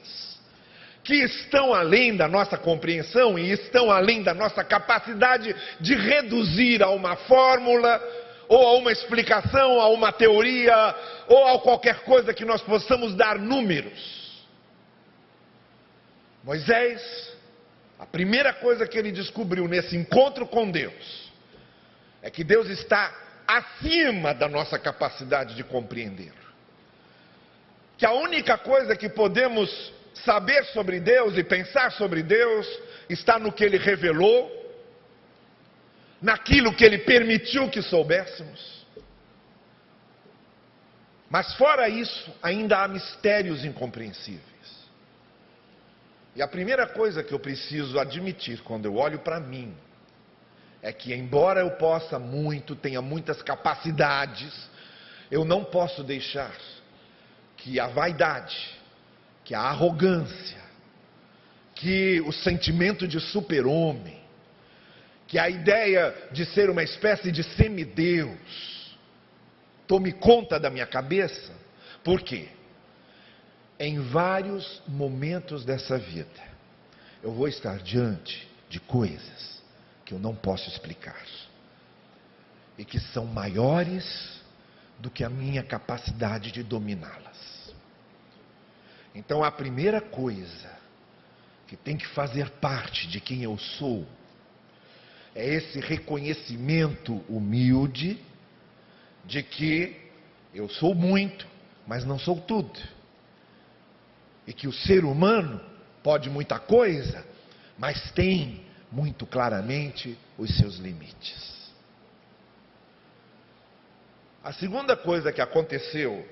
que 1.02 1.16
estão 1.24 1.74
além 1.74 2.18
da 2.18 2.28
nossa 2.28 2.58
compreensão 2.58 3.40
e 3.40 3.50
estão 3.52 3.90
além 3.90 4.24
da 4.24 4.34
nossa 4.34 4.62
capacidade 4.62 5.56
de 5.80 5.96
reduzir 5.96 6.84
a 6.84 6.90
uma 6.90 7.16
fórmula 7.16 8.02
ou 8.48 8.68
a 8.68 8.74
uma 8.78 8.92
explicação, 8.92 9.80
a 9.80 9.90
uma 9.90 10.12
teoria, 10.12 10.96
ou 11.28 11.48
a 11.48 11.60
qualquer 11.60 12.02
coisa 12.02 12.34
que 12.34 12.46
nós 12.46 12.62
possamos 12.62 13.16
dar 13.16 13.38
números. 13.38 14.46
Moisés, 16.44 17.02
a 17.98 18.06
primeira 18.06 18.54
coisa 18.54 18.88
que 18.88 18.98
ele 18.98 19.12
descobriu 19.12 19.68
nesse 19.68 19.96
encontro 19.96 20.46
com 20.46 20.70
Deus, 20.70 21.32
é 22.22 22.30
que 22.30 22.44
Deus 22.44 22.70
está 22.70 23.14
acima 23.48 24.34
da 24.34 24.48
nossa 24.48 24.78
capacidade 24.78 25.56
de 25.56 25.64
compreender. 25.64 26.34
Que 27.98 28.06
a 28.06 28.12
única 28.12 28.58
coisa 28.58 28.96
que 28.96 29.10
podemos 29.10 29.94
saber 30.14 30.66
sobre 30.66 31.00
Deus 31.00 31.38
e 31.38 31.44
pensar 31.44 31.92
sobre 31.92 32.24
Deus 32.24 32.68
está 33.10 33.38
no 33.38 33.52
que 33.52 33.64
ele 33.64 33.78
revelou 33.78 34.65
naquilo 36.26 36.74
que 36.74 36.84
ele 36.84 36.98
permitiu 36.98 37.70
que 37.70 37.84
soubéssemos. 37.84 38.84
Mas 41.30 41.54
fora 41.54 41.88
isso, 41.88 42.36
ainda 42.42 42.80
há 42.80 42.88
mistérios 42.88 43.64
incompreensíveis. 43.64 44.42
E 46.36 46.42
a 46.42 46.48
primeira 46.48 46.88
coisa 46.88 47.24
que 47.24 47.32
eu 47.32 47.40
preciso 47.40 48.00
admitir 48.00 48.60
quando 48.62 48.86
eu 48.86 48.96
olho 48.96 49.20
para 49.20 49.40
mim 49.40 49.76
é 50.82 50.92
que, 50.92 51.14
embora 51.14 51.60
eu 51.60 51.72
possa 51.72 52.18
muito, 52.18 52.76
tenha 52.76 53.04
muitas 53.04 53.44
capacidades, 53.44 54.52
eu 55.30 55.46
não 55.46 55.64
posso 55.64 56.04
deixar 56.04 56.56
que 57.56 57.80
a 57.80 57.86
vaidade, 57.86 58.76
que 59.44 59.54
a 59.54 59.62
arrogância, 59.62 60.64
que 61.76 62.20
o 62.22 62.32
sentimento 62.32 63.08
de 63.08 63.20
super-homem, 63.20 64.25
que 65.28 65.40
a 65.40 65.50
ideia 65.50 66.14
de 66.32 66.46
ser 66.46 66.70
uma 66.70 66.84
espécie 66.84 67.32
de 67.32 67.44
semideus 67.44 68.98
tome 69.88 70.12
conta 70.12 70.60
da 70.60 70.70
minha 70.70 70.86
cabeça. 70.86 71.54
Por 72.04 72.22
quê? 72.22 72.50
Em 73.80 74.00
vários 74.00 74.82
momentos 74.88 75.66
dessa 75.66 75.98
vida, 75.98 76.44
eu 77.22 77.32
vou 77.32 77.48
estar 77.48 77.78
diante 77.80 78.48
de 78.70 78.80
coisas 78.80 79.62
que 80.06 80.14
eu 80.14 80.20
não 80.20 80.36
posso 80.36 80.70
explicar 80.70 81.26
e 82.78 82.86
que 82.86 83.00
são 83.00 83.26
maiores 83.26 84.42
do 85.00 85.10
que 85.10 85.24
a 85.24 85.30
minha 85.30 85.64
capacidade 85.64 86.52
de 86.52 86.64
dominá-las. 86.64 87.74
Então, 89.14 89.44
a 89.44 89.52
primeira 89.52 90.02
coisa 90.02 90.70
que 91.68 91.76
tem 91.76 91.98
que 91.98 92.08
fazer 92.08 92.50
parte 92.50 93.08
de 93.08 93.20
quem 93.20 93.44
eu 93.44 93.58
sou 93.58 94.06
é 95.36 95.46
esse 95.46 95.82
reconhecimento 95.82 97.22
humilde 97.28 98.18
de 99.26 99.44
que 99.44 99.96
eu 100.54 100.70
sou 100.70 100.96
muito, 100.96 101.46
mas 101.86 102.06
não 102.06 102.18
sou 102.18 102.40
tudo. 102.40 102.80
E 104.48 104.54
que 104.54 104.68
o 104.68 104.72
ser 104.72 105.04
humano 105.04 105.60
pode 106.02 106.30
muita 106.30 106.58
coisa, 106.58 107.26
mas 107.78 108.12
tem 108.12 108.64
muito 108.90 109.26
claramente 109.26 110.18
os 110.38 110.56
seus 110.58 110.78
limites. 110.78 111.54
A 114.42 114.54
segunda 114.54 114.96
coisa 114.96 115.34
que 115.34 115.42
aconteceu 115.42 116.26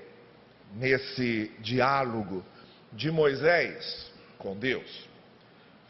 nesse 0.72 1.52
diálogo 1.60 2.42
de 2.92 3.10
Moisés 3.10 4.10
com 4.38 4.56
Deus 4.56 5.08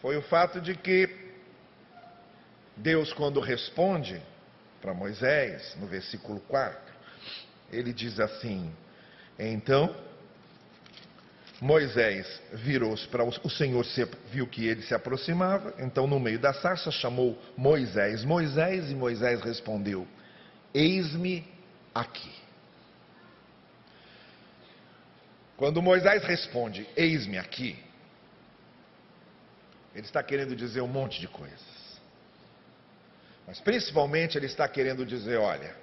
foi 0.01 0.17
o 0.17 0.23
fato 0.23 0.61
de 0.61 0.75
que 0.75 1.24
Deus, 2.77 3.13
quando 3.13 3.41
responde 3.41 4.21
para 4.81 4.93
Moisés, 4.93 5.77
no 5.81 5.87
versículo 5.87 6.41
4, 6.41 6.79
ele 7.73 7.93
diz 7.93 8.19
assim: 8.21 8.73
Então 9.39 9.95
Moisés 11.61 12.43
virou-se 12.53 13.07
para 13.09 13.25
o 13.25 13.51
Senhor, 13.51 13.85
viu 14.31 14.47
que 14.47 14.67
ele 14.67 14.83
se 14.83 14.95
aproximava, 14.95 15.75
então 15.79 16.07
no 16.07 16.19
meio 16.21 16.39
da 16.39 16.53
sarça 16.53 16.91
chamou 16.91 17.41
Moisés, 17.57 18.25
Moisés, 18.25 18.91
e 18.91 18.95
Moisés 18.95 19.41
respondeu: 19.41 20.07
Eis-me 20.75 21.47
aqui. 21.95 22.33
Quando 25.57 25.81
Moisés 25.81 26.25
responde, 26.25 26.87
eis-me 26.97 27.39
aqui, 27.39 27.79
ele 29.95 30.05
está 30.05 30.23
querendo 30.23 30.57
dizer 30.57 30.81
um 30.81 30.89
monte 30.89 31.21
de 31.21 31.29
coisas. 31.29 31.74
Mas 33.47 33.61
principalmente 33.61 34.39
ele 34.39 34.47
está 34.47 34.67
querendo 34.69 35.05
dizer: 35.05 35.39
olha, 35.39 35.75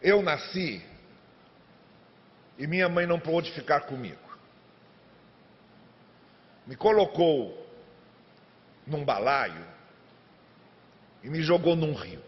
eu 0.00 0.22
nasci 0.22 0.82
e 2.58 2.66
minha 2.66 2.88
mãe 2.88 3.06
não 3.06 3.18
pôde 3.18 3.52
ficar 3.52 3.80
comigo. 3.80 4.26
Me 6.66 6.74
colocou 6.74 7.66
num 8.86 9.04
balaio 9.04 9.64
e 11.22 11.28
me 11.28 11.42
jogou 11.42 11.76
num 11.76 11.92
rio. 11.92 12.22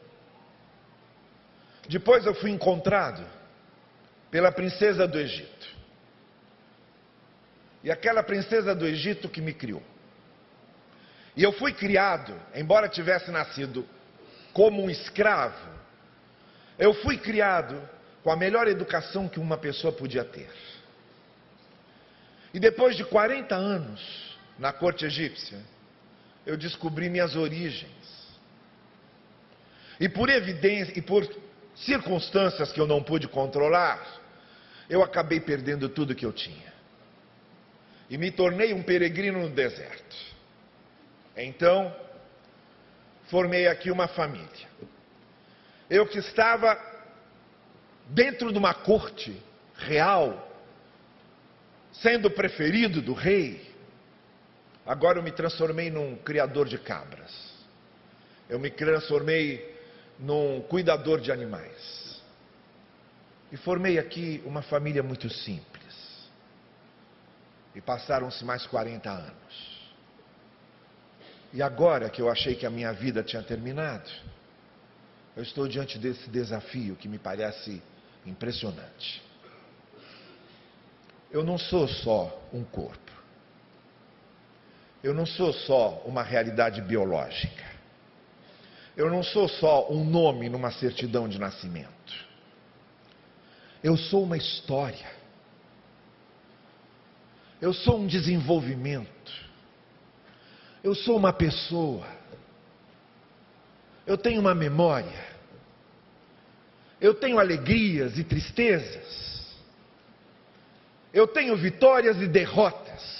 Depois 1.88 2.26
eu 2.26 2.34
fui 2.34 2.50
encontrado 2.50 3.24
pela 4.30 4.52
princesa 4.52 5.06
do 5.06 5.18
Egito. 5.18 5.76
E 7.82 7.90
aquela 7.90 8.22
princesa 8.22 8.74
do 8.74 8.86
Egito 8.86 9.28
que 9.28 9.40
me 9.40 9.54
criou. 9.54 9.82
E 11.38 11.42
eu 11.44 11.52
fui 11.52 11.72
criado, 11.72 12.34
embora 12.52 12.88
tivesse 12.88 13.30
nascido 13.30 13.86
como 14.52 14.82
um 14.82 14.90
escravo, 14.90 15.68
eu 16.76 16.92
fui 16.94 17.16
criado 17.16 17.80
com 18.24 18.32
a 18.32 18.36
melhor 18.36 18.66
educação 18.66 19.28
que 19.28 19.38
uma 19.38 19.56
pessoa 19.56 19.92
podia 19.92 20.24
ter. 20.24 20.50
E 22.52 22.58
depois 22.58 22.96
de 22.96 23.04
40 23.04 23.54
anos 23.54 24.36
na 24.58 24.72
corte 24.72 25.04
egípcia, 25.04 25.60
eu 26.44 26.56
descobri 26.56 27.08
minhas 27.08 27.36
origens. 27.36 27.88
E 30.00 30.08
por 30.08 30.28
evidência, 30.28 30.98
e 30.98 31.00
por 31.00 31.24
circunstâncias 31.76 32.72
que 32.72 32.80
eu 32.80 32.86
não 32.86 33.00
pude 33.00 33.28
controlar, 33.28 34.04
eu 34.90 35.04
acabei 35.04 35.38
perdendo 35.38 35.88
tudo 35.88 36.16
que 36.16 36.26
eu 36.26 36.32
tinha. 36.32 36.72
E 38.10 38.18
me 38.18 38.32
tornei 38.32 38.74
um 38.74 38.82
peregrino 38.82 39.38
no 39.38 39.50
deserto. 39.50 40.37
Então, 41.40 41.94
formei 43.28 43.68
aqui 43.68 43.92
uma 43.92 44.08
família. 44.08 44.68
Eu 45.88 46.04
que 46.04 46.18
estava 46.18 46.76
dentro 48.08 48.50
de 48.52 48.58
uma 48.58 48.74
corte 48.74 49.40
real, 49.76 50.50
sendo 51.92 52.28
preferido 52.28 53.00
do 53.00 53.12
rei, 53.12 53.72
agora 54.84 55.20
eu 55.20 55.22
me 55.22 55.30
transformei 55.30 55.90
num 55.90 56.16
criador 56.16 56.66
de 56.66 56.76
cabras. 56.76 57.52
Eu 58.48 58.58
me 58.58 58.70
transformei 58.70 59.78
num 60.18 60.60
cuidador 60.62 61.20
de 61.20 61.30
animais. 61.30 62.20
E 63.52 63.56
formei 63.56 63.96
aqui 63.96 64.42
uma 64.44 64.60
família 64.60 65.04
muito 65.04 65.30
simples. 65.30 66.28
E 67.76 67.80
passaram-se 67.80 68.44
mais 68.44 68.66
40 68.66 69.08
anos. 69.08 69.77
E 71.52 71.62
agora 71.62 72.10
que 72.10 72.20
eu 72.20 72.28
achei 72.28 72.54
que 72.54 72.66
a 72.66 72.70
minha 72.70 72.92
vida 72.92 73.22
tinha 73.22 73.42
terminado, 73.42 74.10
eu 75.36 75.42
estou 75.42 75.66
diante 75.66 75.98
desse 75.98 76.28
desafio 76.28 76.96
que 76.96 77.08
me 77.08 77.18
parece 77.18 77.82
impressionante. 78.26 79.22
Eu 81.30 81.44
não 81.44 81.58
sou 81.58 81.86
só 81.86 82.48
um 82.52 82.64
corpo. 82.64 83.12
Eu 85.02 85.14
não 85.14 85.24
sou 85.24 85.52
só 85.52 86.02
uma 86.04 86.22
realidade 86.22 86.82
biológica. 86.82 87.64
Eu 88.96 89.08
não 89.08 89.22
sou 89.22 89.48
só 89.48 89.90
um 89.90 90.04
nome 90.04 90.48
numa 90.48 90.72
certidão 90.72 91.28
de 91.28 91.38
nascimento. 91.38 92.26
Eu 93.82 93.96
sou 93.96 94.24
uma 94.24 94.36
história. 94.36 95.08
Eu 97.60 97.72
sou 97.72 98.00
um 98.00 98.06
desenvolvimento. 98.06 99.47
Eu 100.82 100.94
sou 100.94 101.16
uma 101.16 101.32
pessoa. 101.32 102.06
Eu 104.06 104.16
tenho 104.16 104.40
uma 104.40 104.54
memória. 104.54 105.26
Eu 107.00 107.14
tenho 107.14 107.38
alegrias 107.38 108.18
e 108.18 108.24
tristezas. 108.24 109.56
Eu 111.12 111.26
tenho 111.26 111.56
vitórias 111.56 112.20
e 112.20 112.26
derrotas. 112.26 113.18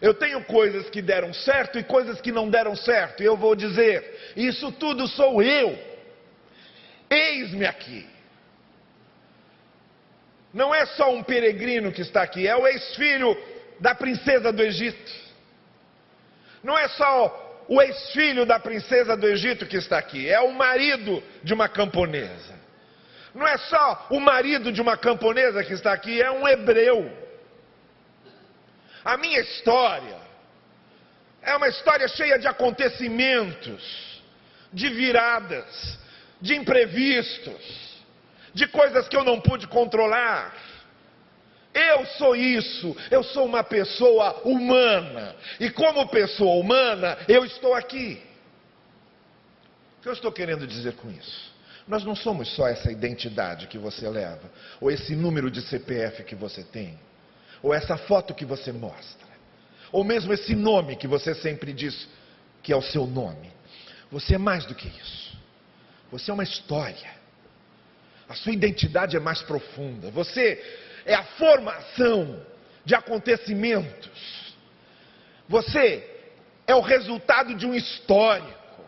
Eu 0.00 0.14
tenho 0.14 0.42
coisas 0.44 0.90
que 0.90 1.00
deram 1.00 1.32
certo 1.32 1.78
e 1.78 1.84
coisas 1.84 2.20
que 2.20 2.32
não 2.32 2.50
deram 2.50 2.74
certo. 2.74 3.22
E 3.22 3.26
eu 3.26 3.36
vou 3.36 3.54
dizer: 3.54 4.32
isso 4.36 4.72
tudo 4.72 5.06
sou 5.06 5.42
eu. 5.42 5.78
Eis-me 7.08 7.66
aqui. 7.66 8.06
Não 10.52 10.74
é 10.74 10.84
só 10.86 11.14
um 11.14 11.22
peregrino 11.22 11.92
que 11.92 12.02
está 12.02 12.22
aqui, 12.22 12.46
é 12.46 12.54
o 12.54 12.66
ex-filho 12.66 13.36
da 13.80 13.94
princesa 13.94 14.52
do 14.52 14.62
Egito. 14.62 15.21
Não 16.62 16.78
é 16.78 16.88
só 16.88 17.64
o 17.68 17.80
ex-filho 17.80 18.44
da 18.44 18.58
princesa 18.58 19.16
do 19.16 19.26
Egito 19.26 19.66
que 19.66 19.76
está 19.76 19.98
aqui, 19.98 20.28
é 20.28 20.40
o 20.40 20.52
marido 20.52 21.22
de 21.42 21.54
uma 21.54 21.68
camponesa. 21.68 22.60
Não 23.34 23.46
é 23.46 23.56
só 23.56 24.06
o 24.10 24.20
marido 24.20 24.70
de 24.70 24.80
uma 24.80 24.96
camponesa 24.96 25.64
que 25.64 25.72
está 25.72 25.92
aqui, 25.92 26.20
é 26.20 26.30
um 26.30 26.46
hebreu. 26.46 27.10
A 29.04 29.16
minha 29.16 29.40
história 29.40 30.18
é 31.40 31.56
uma 31.56 31.68
história 31.68 32.06
cheia 32.08 32.38
de 32.38 32.46
acontecimentos, 32.46 34.22
de 34.72 34.88
viradas, 34.90 35.98
de 36.40 36.54
imprevistos, 36.54 38.02
de 38.54 38.66
coisas 38.66 39.08
que 39.08 39.16
eu 39.16 39.24
não 39.24 39.40
pude 39.40 39.66
controlar. 39.66 40.54
Eu 41.74 42.04
sou 42.18 42.36
isso, 42.36 42.94
eu 43.10 43.22
sou 43.22 43.46
uma 43.46 43.64
pessoa 43.64 44.42
humana, 44.44 45.34
e 45.58 45.70
como 45.70 46.08
pessoa 46.08 46.60
humana, 46.60 47.18
eu 47.26 47.44
estou 47.44 47.74
aqui. 47.74 48.20
O 49.98 50.02
que 50.02 50.08
eu 50.08 50.12
estou 50.12 50.30
querendo 50.30 50.66
dizer 50.66 50.94
com 50.96 51.10
isso? 51.10 51.52
Nós 51.88 52.04
não 52.04 52.14
somos 52.14 52.54
só 52.54 52.68
essa 52.68 52.92
identidade 52.92 53.66
que 53.66 53.78
você 53.78 54.08
leva, 54.08 54.50
ou 54.80 54.90
esse 54.90 55.16
número 55.16 55.50
de 55.50 55.62
CPF 55.62 56.24
que 56.24 56.34
você 56.34 56.62
tem 56.62 56.98
ou 57.62 57.72
essa 57.72 57.96
foto 57.96 58.34
que 58.34 58.44
você 58.44 58.72
mostra, 58.72 59.28
ou 59.92 60.02
mesmo 60.02 60.32
esse 60.32 60.54
nome 60.54 60.96
que 60.96 61.06
você 61.06 61.34
sempre 61.34 61.72
diz 61.72 62.08
que 62.62 62.72
é 62.72 62.76
o 62.76 62.82
seu 62.82 63.06
nome. 63.06 63.50
Você 64.10 64.34
é 64.34 64.38
mais 64.38 64.66
do 64.66 64.74
que 64.74 64.88
isso. 64.88 65.38
Você 66.10 66.30
é 66.30 66.34
uma 66.34 66.42
história. 66.42 67.22
A 68.28 68.34
sua 68.34 68.52
identidade 68.52 69.16
é 69.16 69.20
mais 69.20 69.42
profunda. 69.42 70.10
Você 70.10 70.60
é 71.04 71.14
a 71.14 71.22
formação 71.22 72.44
de 72.84 72.94
acontecimentos. 72.94 74.54
Você 75.48 76.08
é 76.66 76.74
o 76.74 76.80
resultado 76.80 77.54
de 77.54 77.66
um 77.66 77.74
histórico, 77.74 78.84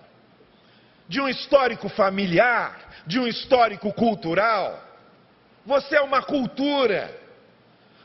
de 1.09 1.21
um 1.21 1.29
histórico 1.29 1.89
familiar, 1.89 3.03
de 3.07 3.19
um 3.19 3.27
histórico 3.27 3.93
cultural. 3.93 4.83
Você 5.67 5.97
é 5.97 6.01
uma 6.01 6.23
cultura. 6.23 7.23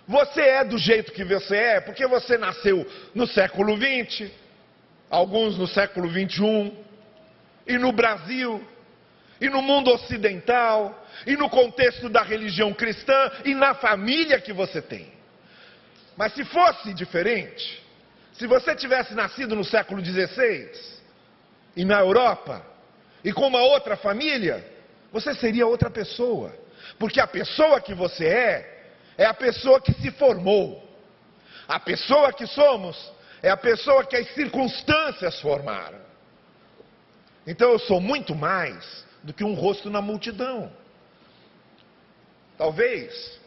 Você 0.08 0.41
é 0.41 0.63
do 0.63 0.78
jeito 0.78 1.12
que 1.12 1.24
você 1.24 1.56
é, 1.56 1.82
porque 1.82 2.06
você 2.08 2.38
nasceu 2.38 2.86
no 3.13 3.28
século 3.28 3.78
XX, 3.78 4.32
alguns 5.10 5.58
no 5.58 5.67
século 5.67 6.10
XXI, 6.10 6.74
e 7.67 7.78
no 7.78 7.91
Brasil, 7.91 8.67
e 9.39 9.49
no 9.49 9.62
mundo 9.62 9.91
ocidental, 9.91 11.06
e 11.25 11.36
no 11.38 11.49
contexto 11.49 12.10
da 12.10 12.21
religião 12.21 12.73
cristã, 12.73 13.32
e 13.45 13.56
na 13.56 13.73
família 13.73 14.39
que 14.39 14.52
você 14.52 14.82
tem. 14.82 15.12
Mas 16.17 16.34
se 16.34 16.43
fosse 16.43 16.93
diferente, 16.93 17.82
se 18.34 18.45
você 18.45 18.75
tivesse 18.75 19.13
nascido 19.13 19.56
no 19.56 19.63
século 19.63 20.04
XVI, 20.04 20.69
e 21.75 21.86
na 21.86 21.99
Europa, 21.99 22.65
e 23.23 23.32
com 23.32 23.47
uma 23.47 23.62
outra 23.62 23.95
família, 23.95 24.65
você 25.12 25.34
seria 25.34 25.65
outra 25.65 25.89
pessoa. 25.89 26.54
Porque 26.97 27.21
a 27.21 27.28
pessoa 27.28 27.80
que 27.80 27.93
você 27.93 28.25
é, 28.25 28.91
é 29.17 29.25
a 29.25 29.34
pessoa 29.34 29.80
que 29.80 29.93
se 29.93 30.12
formou. 30.12 30.88
A 31.67 31.80
pessoa 31.80 32.34
que 32.34 32.47
somos 32.47 33.12
é 33.41 33.49
a 33.49 33.58
pessoa 33.58 34.06
que 34.06 34.15
as 34.15 34.28
circunstâncias 34.34 35.39
formaram. 35.39 35.99
Então 37.45 37.71
eu 37.71 37.80
sou 37.80 38.02
muito 38.02 38.36
mais 38.36 39.06
do 39.23 39.34
que 39.34 39.43
um 39.43 39.53
rosto 39.53 39.89
na 39.89 40.01
multidão. 40.01 40.71
Talvez, 42.58 43.39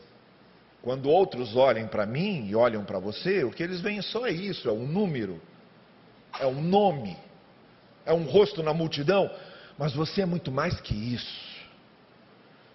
quando 0.82 1.08
outros 1.08 1.54
olhem 1.54 1.86
para 1.86 2.06
mim 2.06 2.46
e 2.48 2.56
olham 2.56 2.84
para 2.84 2.98
você, 2.98 3.44
o 3.44 3.50
que 3.50 3.62
eles 3.62 3.80
veem 3.80 4.02
só 4.02 4.26
é 4.26 4.32
isso: 4.32 4.68
é 4.68 4.72
um 4.72 4.86
número, 4.86 5.40
é 6.40 6.46
um 6.46 6.62
nome, 6.62 7.16
é 8.04 8.12
um 8.12 8.24
rosto 8.24 8.62
na 8.62 8.72
multidão. 8.72 9.30
Mas 9.78 9.94
você 9.94 10.22
é 10.22 10.26
muito 10.26 10.50
mais 10.50 10.80
que 10.80 10.94
isso. 10.94 11.52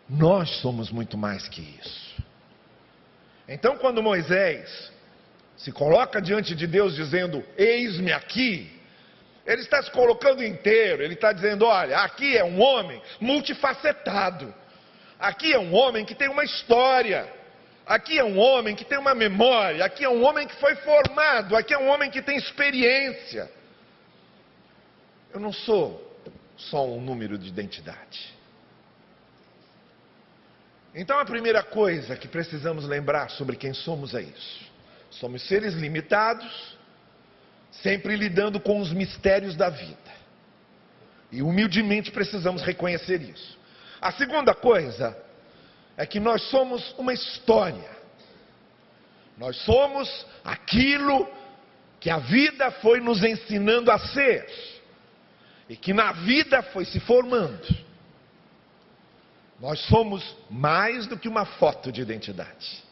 Nós 0.09 0.49
somos 0.61 0.89
muito 0.89 1.17
mais 1.17 1.47
que 1.47 1.61
isso. 1.61 2.23
Então, 3.47 3.77
quando 3.77 4.01
Moisés 4.01 4.91
se 5.57 5.71
coloca 5.71 6.21
diante 6.21 6.55
de 6.55 6.67
Deus 6.67 6.95
dizendo: 6.95 7.43
Eis-me 7.57 8.11
aqui, 8.11 8.76
ele 9.47 9.61
está 9.61 9.81
se 9.81 9.89
colocando 9.89 10.43
inteiro, 10.43 11.01
ele 11.01 11.13
está 11.13 11.31
dizendo: 11.31 11.65
Olha, 11.65 11.99
aqui 11.99 12.37
é 12.37 12.43
um 12.43 12.61
homem 12.61 13.01
multifacetado, 13.19 14.53
aqui 15.17 15.53
é 15.53 15.57
um 15.59 15.73
homem 15.73 16.03
que 16.03 16.13
tem 16.13 16.27
uma 16.27 16.43
história, 16.43 17.33
aqui 17.85 18.19
é 18.19 18.23
um 18.25 18.37
homem 18.37 18.75
que 18.75 18.83
tem 18.83 18.97
uma 18.97 19.15
memória, 19.15 19.85
aqui 19.85 20.03
é 20.03 20.09
um 20.09 20.21
homem 20.25 20.45
que 20.45 20.55
foi 20.55 20.75
formado, 20.75 21.55
aqui 21.55 21.73
é 21.73 21.77
um 21.79 21.87
homem 21.87 22.11
que 22.11 22.21
tem 22.21 22.35
experiência. 22.35 23.49
Eu 25.33 25.39
não 25.39 25.53
sou 25.53 26.05
só 26.57 26.85
um 26.85 26.99
número 26.99 27.37
de 27.37 27.47
identidade. 27.47 28.35
Então 30.93 31.19
a 31.19 31.25
primeira 31.25 31.63
coisa 31.63 32.17
que 32.17 32.27
precisamos 32.27 32.85
lembrar 32.85 33.29
sobre 33.29 33.55
quem 33.55 33.73
somos 33.73 34.13
é 34.13 34.23
isso. 34.23 34.67
Somos 35.09 35.47
seres 35.47 35.73
limitados, 35.73 36.76
sempre 37.71 38.15
lidando 38.15 38.59
com 38.59 38.79
os 38.79 38.91
mistérios 38.91 39.55
da 39.55 39.69
vida. 39.69 40.17
E 41.31 41.41
humildemente 41.41 42.11
precisamos 42.11 42.61
reconhecer 42.61 43.21
isso. 43.21 43.57
A 44.01 44.11
segunda 44.11 44.53
coisa 44.53 45.17
é 45.95 46.05
que 46.05 46.19
nós 46.19 46.41
somos 46.43 46.93
uma 46.97 47.13
história. 47.13 47.89
Nós 49.37 49.57
somos 49.57 50.25
aquilo 50.43 51.27
que 51.99 52.09
a 52.09 52.17
vida 52.17 52.71
foi 52.71 52.99
nos 52.99 53.23
ensinando 53.23 53.91
a 53.91 53.99
ser. 53.99 54.47
E 55.67 55.75
que 55.75 55.93
na 55.93 56.13
vida 56.13 56.63
foi 56.63 56.85
se 56.85 56.99
formando. 56.99 57.67
Nós 59.59 59.79
somos 59.87 60.35
mais 60.49 61.07
do 61.07 61.17
que 61.17 61.27
uma 61.27 61.45
foto 61.45 61.91
de 61.91 62.01
identidade. 62.01 62.83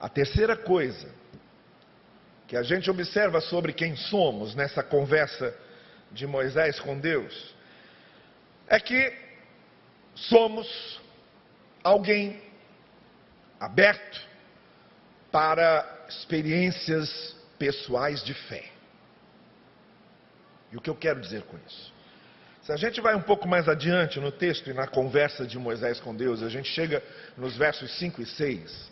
A 0.00 0.08
terceira 0.08 0.56
coisa 0.56 1.17
que 2.48 2.56
a 2.56 2.62
gente 2.62 2.90
observa 2.90 3.42
sobre 3.42 3.74
quem 3.74 3.94
somos 3.94 4.54
nessa 4.54 4.82
conversa 4.82 5.54
de 6.10 6.26
Moisés 6.26 6.80
com 6.80 6.98
Deus 6.98 7.54
é 8.66 8.80
que 8.80 9.14
somos 10.14 10.98
alguém 11.84 12.40
aberto 13.60 14.26
para 15.30 16.06
experiências 16.08 17.36
pessoais 17.58 18.24
de 18.24 18.32
fé. 18.32 18.64
E 20.72 20.76
o 20.76 20.80
que 20.80 20.88
eu 20.88 20.94
quero 20.94 21.20
dizer 21.20 21.42
com 21.42 21.58
isso? 21.66 21.92
Se 22.62 22.72
a 22.72 22.76
gente 22.76 23.00
vai 23.00 23.14
um 23.14 23.22
pouco 23.22 23.46
mais 23.46 23.68
adiante 23.68 24.18
no 24.20 24.32
texto 24.32 24.70
e 24.70 24.72
na 24.72 24.86
conversa 24.86 25.46
de 25.46 25.58
Moisés 25.58 26.00
com 26.00 26.14
Deus, 26.14 26.42
a 26.42 26.48
gente 26.48 26.68
chega 26.70 27.02
nos 27.36 27.56
versos 27.58 27.90
5 27.98 28.22
e 28.22 28.26
6. 28.26 28.90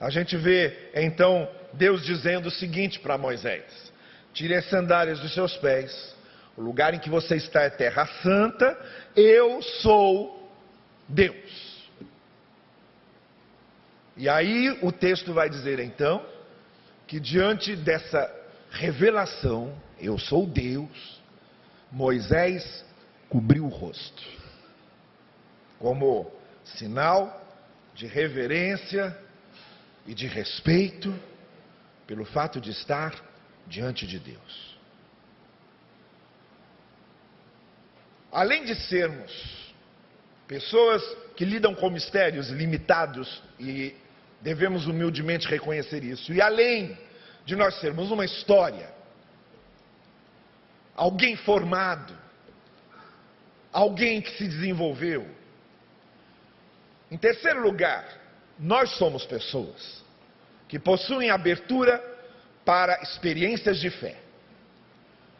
A 0.00 0.10
gente 0.10 0.36
vê 0.36 0.90
então 0.94 1.48
Deus 1.72 2.04
dizendo 2.04 2.46
o 2.46 2.50
seguinte 2.50 2.98
para 3.00 3.18
Moisés: 3.18 3.64
Tire 4.32 4.54
as 4.54 4.68
sandálias 4.68 5.20
dos 5.20 5.32
seus 5.34 5.56
pés, 5.56 6.14
o 6.56 6.62
lugar 6.62 6.94
em 6.94 6.98
que 6.98 7.10
você 7.10 7.36
está 7.36 7.62
é 7.62 7.70
terra 7.70 8.06
santa, 8.22 8.78
eu 9.16 9.62
sou 9.62 10.50
Deus. 11.08 11.80
E 14.16 14.28
aí 14.28 14.78
o 14.82 14.92
texto 14.92 15.32
vai 15.32 15.48
dizer 15.48 15.78
então 15.80 16.24
que 17.06 17.18
diante 17.18 17.74
dessa 17.74 18.30
revelação, 18.70 19.74
eu 19.98 20.18
sou 20.18 20.46
Deus, 20.46 21.20
Moisés 21.90 22.84
cobriu 23.28 23.64
o 23.64 23.68
rosto, 23.68 24.22
como 25.78 26.30
sinal 26.64 27.40
de 27.94 28.06
reverência 28.06 29.16
e 30.06 30.14
de 30.14 30.26
respeito 30.26 31.12
pelo 32.10 32.24
fato 32.24 32.60
de 32.60 32.72
estar 32.72 33.14
diante 33.68 34.04
de 34.04 34.18
Deus. 34.18 34.76
Além 38.32 38.64
de 38.64 38.74
sermos 38.74 39.72
pessoas 40.48 41.00
que 41.36 41.44
lidam 41.44 41.72
com 41.72 41.88
mistérios 41.88 42.48
limitados 42.48 43.40
e 43.60 43.94
devemos 44.40 44.88
humildemente 44.88 45.46
reconhecer 45.46 46.02
isso, 46.02 46.32
e 46.32 46.42
além 46.42 46.98
de 47.44 47.54
nós 47.54 47.78
sermos 47.78 48.10
uma 48.10 48.24
história, 48.24 48.92
alguém 50.96 51.36
formado, 51.36 52.12
alguém 53.72 54.20
que 54.20 54.36
se 54.36 54.48
desenvolveu. 54.48 55.30
Em 57.08 57.16
terceiro 57.16 57.62
lugar, 57.62 58.04
nós 58.58 58.90
somos 58.96 59.24
pessoas 59.26 60.09
que 60.70 60.78
possuem 60.78 61.30
abertura 61.30 62.02
para 62.64 63.02
experiências 63.02 63.78
de 63.78 63.90
fé, 63.90 64.16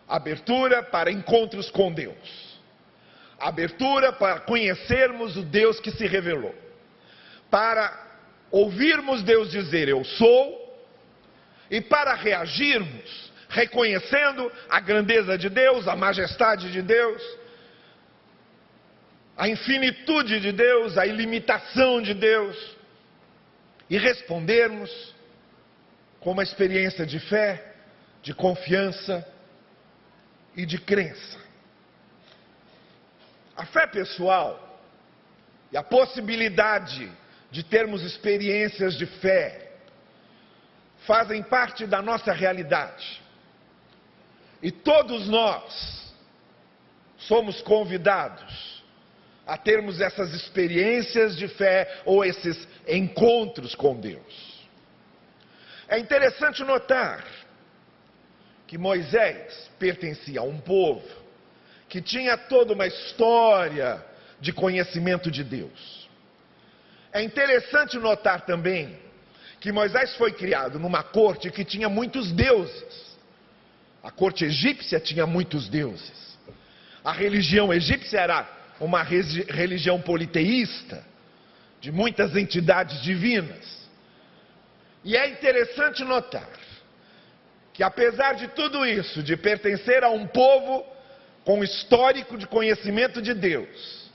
abertura 0.07 0.83
para 0.83 1.11
encontros 1.11 1.71
com 1.71 1.91
Deus, 1.91 2.59
abertura 3.39 4.13
para 4.13 4.41
conhecermos 4.41 5.39
o 5.39 5.43
Deus 5.43 5.81
que 5.81 5.91
se 5.93 6.07
revelou, 6.07 6.55
para 7.49 8.09
ouvirmos 8.51 9.23
Deus 9.23 9.51
dizer 9.51 9.89
eu 9.89 10.05
sou 10.05 10.85
e 11.71 11.81
para 11.81 12.13
reagirmos 12.15 13.31
reconhecendo 13.49 14.53
a 14.69 14.79
grandeza 14.81 15.39
de 15.39 15.49
Deus, 15.49 15.89
a 15.89 15.97
majestade 15.97 16.71
de 16.71 16.83
Deus 16.83 17.41
a 19.41 19.49
infinitude 19.49 20.39
de 20.39 20.53
Deus, 20.53 20.99
a 20.99 21.07
ilimitação 21.07 22.03
de 22.03 22.13
Deus, 22.13 22.77
e 23.89 23.97
respondermos 23.97 25.15
com 26.21 26.33
uma 26.33 26.43
experiência 26.43 27.07
de 27.07 27.19
fé, 27.19 27.75
de 28.23 28.35
confiança 28.35 29.27
e 30.55 30.67
de 30.67 30.79
crença. 30.79 31.39
A 33.57 33.65
fé 33.67 33.87
pessoal 33.87 34.79
e 35.73 35.77
a 35.77 35.83
possibilidade 35.83 37.11
de 37.51 37.63
termos 37.63 38.03
experiências 38.03 38.95
de 38.95 39.07
fé 39.07 39.73
fazem 41.07 41.43
parte 41.43 41.87
da 41.87 42.03
nossa 42.03 42.33
realidade. 42.33 43.23
E 44.63 44.71
todos 44.71 45.27
nós 45.29 46.13
somos 47.17 47.63
convidados 47.63 48.85
a 49.47 49.57
termos 49.57 50.01
essas 50.01 50.35
experiências 50.35 51.37
de 51.37 51.49
fé 51.49 52.03
ou 52.05 52.25
esses 52.25 52.69
encontros 52.87 53.75
com 53.75 53.99
Deus. 53.99 54.50
É 55.91 55.99
interessante 55.99 56.63
notar 56.63 57.25
que 58.69 58.79
Moisés 58.79 59.69
pertencia 59.77 60.39
a 60.39 60.45
um 60.45 60.61
povo 60.61 61.05
que 61.89 62.01
tinha 62.01 62.39
toda 62.39 62.73
uma 62.75 62.87
história 62.87 64.01
de 64.41 64.53
conhecimento 64.53 65.33
de 65.33 65.43
Deus. 65.43 66.09
É 67.13 67.21
interessante 67.21 67.99
notar 67.99 68.43
também 68.43 68.97
que 69.59 69.73
Moisés 69.73 70.15
foi 70.15 70.31
criado 70.31 70.79
numa 70.79 71.03
corte 71.03 71.51
que 71.51 71.65
tinha 71.65 71.89
muitos 71.89 72.31
deuses. 72.31 73.19
A 74.01 74.13
corte 74.13 74.45
egípcia 74.45 75.01
tinha 75.01 75.27
muitos 75.27 75.69
deuses. 75.69 76.39
A 77.03 77.11
religião 77.11 77.75
egípcia 77.75 78.21
era 78.21 78.49
uma 78.79 79.03
religião 79.03 80.01
politeísta, 80.01 81.05
de 81.81 81.91
muitas 81.91 82.37
entidades 82.37 83.03
divinas. 83.03 83.80
E 85.05 85.17
é 85.17 85.29
interessante 85.29 86.05
notar 86.05 86.49
que, 87.73 87.83
apesar 87.83 88.35
de 88.35 88.49
tudo 88.49 88.85
isso, 88.85 89.23
de 89.23 89.37
pertencer 89.37 90.05
a 90.05 90.11
um 90.11 90.27
povo 90.27 90.85
com 91.45 91.65
histórico 91.65 92.37
de 92.37 92.47
conhecimento 92.47 93.23
de 93.23 93.33
Deus, 93.33 94.11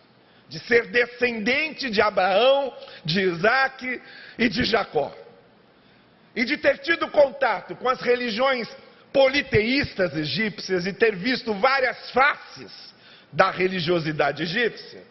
de 0.48 0.60
ser 0.60 0.88
descendente 0.88 1.90
de 1.90 2.02
Abraão, 2.02 2.76
de 3.04 3.22
Isaac 3.22 4.02
e 4.38 4.48
de 4.48 4.64
Jacó, 4.64 5.16
e 6.36 6.46
de 6.46 6.58
ter 6.58 6.78
tido 6.80 7.08
contato 7.10 7.76
com 7.76 7.90
as 7.90 8.00
religiões 8.02 8.68
politeístas 9.12 10.16
egípcias 10.16 10.86
e 10.86 10.94
ter 10.94 11.16
visto 11.16 11.54
várias 11.56 12.12
faces 12.12 12.94
da 13.32 13.50
religiosidade 13.50 14.44
egípcia, 14.44 15.02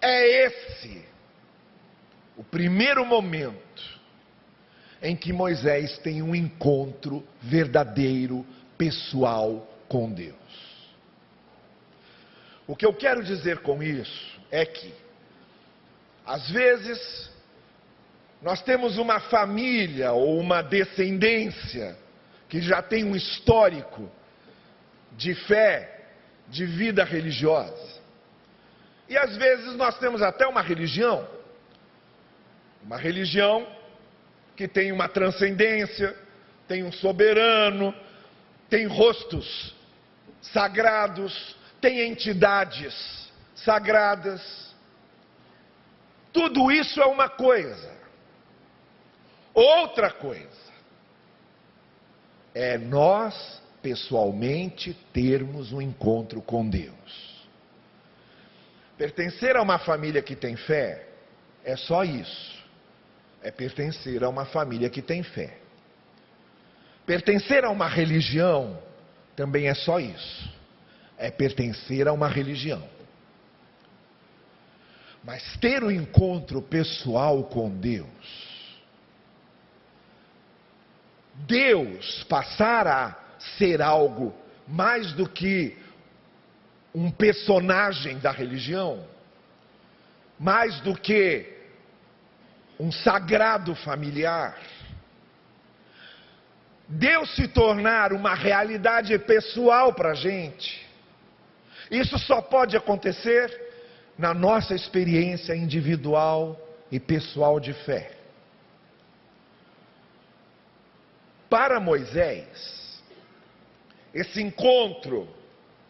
é 0.00 0.46
esse 0.46 1.04
o 2.36 2.42
primeiro 2.42 3.04
momento 3.06 3.95
em 5.02 5.14
que 5.14 5.32
Moisés 5.32 5.98
tem 5.98 6.22
um 6.22 6.34
encontro 6.34 7.26
verdadeiro, 7.40 8.46
pessoal 8.76 9.66
com 9.88 10.10
Deus. 10.10 10.34
O 12.66 12.74
que 12.74 12.84
eu 12.84 12.92
quero 12.92 13.22
dizer 13.22 13.58
com 13.58 13.82
isso 13.82 14.40
é 14.50 14.64
que, 14.64 14.92
às 16.26 16.50
vezes, 16.50 17.30
nós 18.42 18.60
temos 18.62 18.98
uma 18.98 19.20
família 19.20 20.12
ou 20.12 20.38
uma 20.38 20.62
descendência 20.62 21.96
que 22.48 22.60
já 22.60 22.82
tem 22.82 23.04
um 23.04 23.14
histórico 23.14 24.10
de 25.12 25.34
fé, 25.34 26.06
de 26.48 26.64
vida 26.64 27.04
religiosa. 27.04 28.00
E 29.08 29.16
às 29.16 29.36
vezes 29.36 29.74
nós 29.76 29.98
temos 29.98 30.20
até 30.22 30.46
uma 30.46 30.62
religião, 30.62 31.26
uma 32.82 32.96
religião 32.96 33.66
que 34.56 34.66
tem 34.66 34.90
uma 34.90 35.08
transcendência, 35.08 36.16
tem 36.66 36.82
um 36.82 36.90
soberano, 36.90 37.94
tem 38.70 38.86
rostos 38.86 39.74
sagrados, 40.40 41.54
tem 41.80 42.00
entidades 42.08 43.30
sagradas. 43.54 44.74
Tudo 46.32 46.72
isso 46.72 47.00
é 47.00 47.06
uma 47.06 47.28
coisa. 47.28 47.94
Outra 49.54 50.10
coisa 50.10 50.66
é 52.54 52.78
nós 52.78 53.62
pessoalmente 53.82 54.94
termos 55.12 55.72
um 55.72 55.80
encontro 55.80 56.40
com 56.42 56.68
Deus. 56.68 57.46
Pertencer 58.96 59.56
a 59.56 59.62
uma 59.62 59.78
família 59.78 60.22
que 60.22 60.34
tem 60.34 60.56
fé 60.56 61.06
é 61.62 61.76
só 61.76 62.02
isso 62.02 62.55
é 63.46 63.50
pertencer 63.52 64.24
a 64.24 64.28
uma 64.28 64.44
família 64.44 64.90
que 64.90 65.00
tem 65.00 65.22
fé. 65.22 65.56
Pertencer 67.06 67.64
a 67.64 67.70
uma 67.70 67.86
religião 67.86 68.76
também 69.36 69.68
é 69.68 69.74
só 69.74 70.00
isso. 70.00 70.50
É 71.16 71.30
pertencer 71.30 72.08
a 72.08 72.12
uma 72.12 72.26
religião. 72.26 72.82
Mas 75.22 75.56
ter 75.58 75.84
o 75.84 75.86
um 75.86 75.90
encontro 75.92 76.60
pessoal 76.60 77.44
com 77.44 77.70
Deus, 77.70 78.88
Deus 81.46 82.24
passar 82.24 82.88
a 82.88 83.16
ser 83.58 83.80
algo 83.80 84.34
mais 84.66 85.12
do 85.12 85.28
que 85.28 85.78
um 86.92 87.12
personagem 87.12 88.18
da 88.18 88.32
religião, 88.32 89.06
mais 90.36 90.80
do 90.80 90.96
que 90.96 91.55
um 92.78 92.92
sagrado 92.92 93.74
familiar. 93.74 94.58
Deus 96.88 97.34
se 97.34 97.48
tornar 97.48 98.12
uma 98.12 98.34
realidade 98.34 99.18
pessoal 99.18 99.92
para 99.92 100.10
a 100.10 100.14
gente. 100.14 100.86
Isso 101.90 102.18
só 102.18 102.40
pode 102.40 102.76
acontecer 102.76 103.64
na 104.16 104.32
nossa 104.32 104.74
experiência 104.74 105.54
individual 105.54 106.60
e 106.90 107.00
pessoal 107.00 107.58
de 107.58 107.72
fé. 107.72 108.12
Para 111.50 111.80
Moisés, 111.80 113.02
esse 114.14 114.42
encontro 114.42 115.28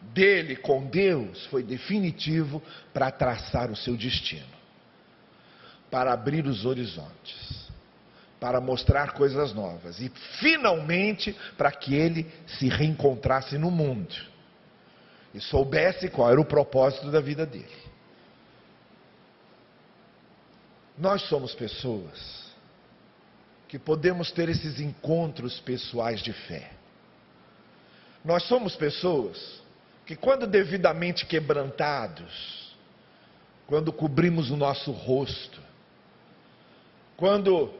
dele 0.01 0.55
com 0.55 0.85
Deus 0.85 1.45
foi 1.47 1.63
definitivo 1.63 2.61
para 2.93 3.11
traçar 3.11 3.69
o 3.69 3.75
seu 3.75 3.95
destino 3.95 4.56
para 5.89 6.11
abrir 6.11 6.45
os 6.45 6.65
horizontes, 6.65 7.67
para 8.39 8.59
mostrar 8.61 9.13
coisas 9.13 9.53
novas 9.53 9.99
e, 9.99 10.11
finalmente, 10.39 11.35
para 11.57 11.71
que 11.71 11.95
ele 11.95 12.29
se 12.45 12.67
reencontrasse 12.67 13.57
no 13.57 13.71
mundo 13.71 14.15
e 15.33 15.41
soubesse 15.41 16.09
qual 16.09 16.31
era 16.31 16.41
o 16.41 16.45
propósito 16.45 17.11
da 17.11 17.19
vida 17.19 17.45
dele. 17.45 17.87
Nós 20.97 21.21
somos 21.23 21.53
pessoas 21.53 22.47
que 23.67 23.77
podemos 23.77 24.31
ter 24.31 24.49
esses 24.49 24.79
encontros 24.79 25.59
pessoais 25.59 26.21
de 26.21 26.33
fé. 26.33 26.71
Nós 28.23 28.43
somos 28.43 28.75
pessoas 28.75 29.61
que, 30.05 30.15
quando 30.15 30.47
devidamente 30.47 31.25
quebrantados, 31.25 32.75
quando 33.67 33.91
cobrimos 33.91 34.49
o 34.49 34.57
nosso 34.57 34.91
rosto, 34.91 35.61
quando 37.17 37.73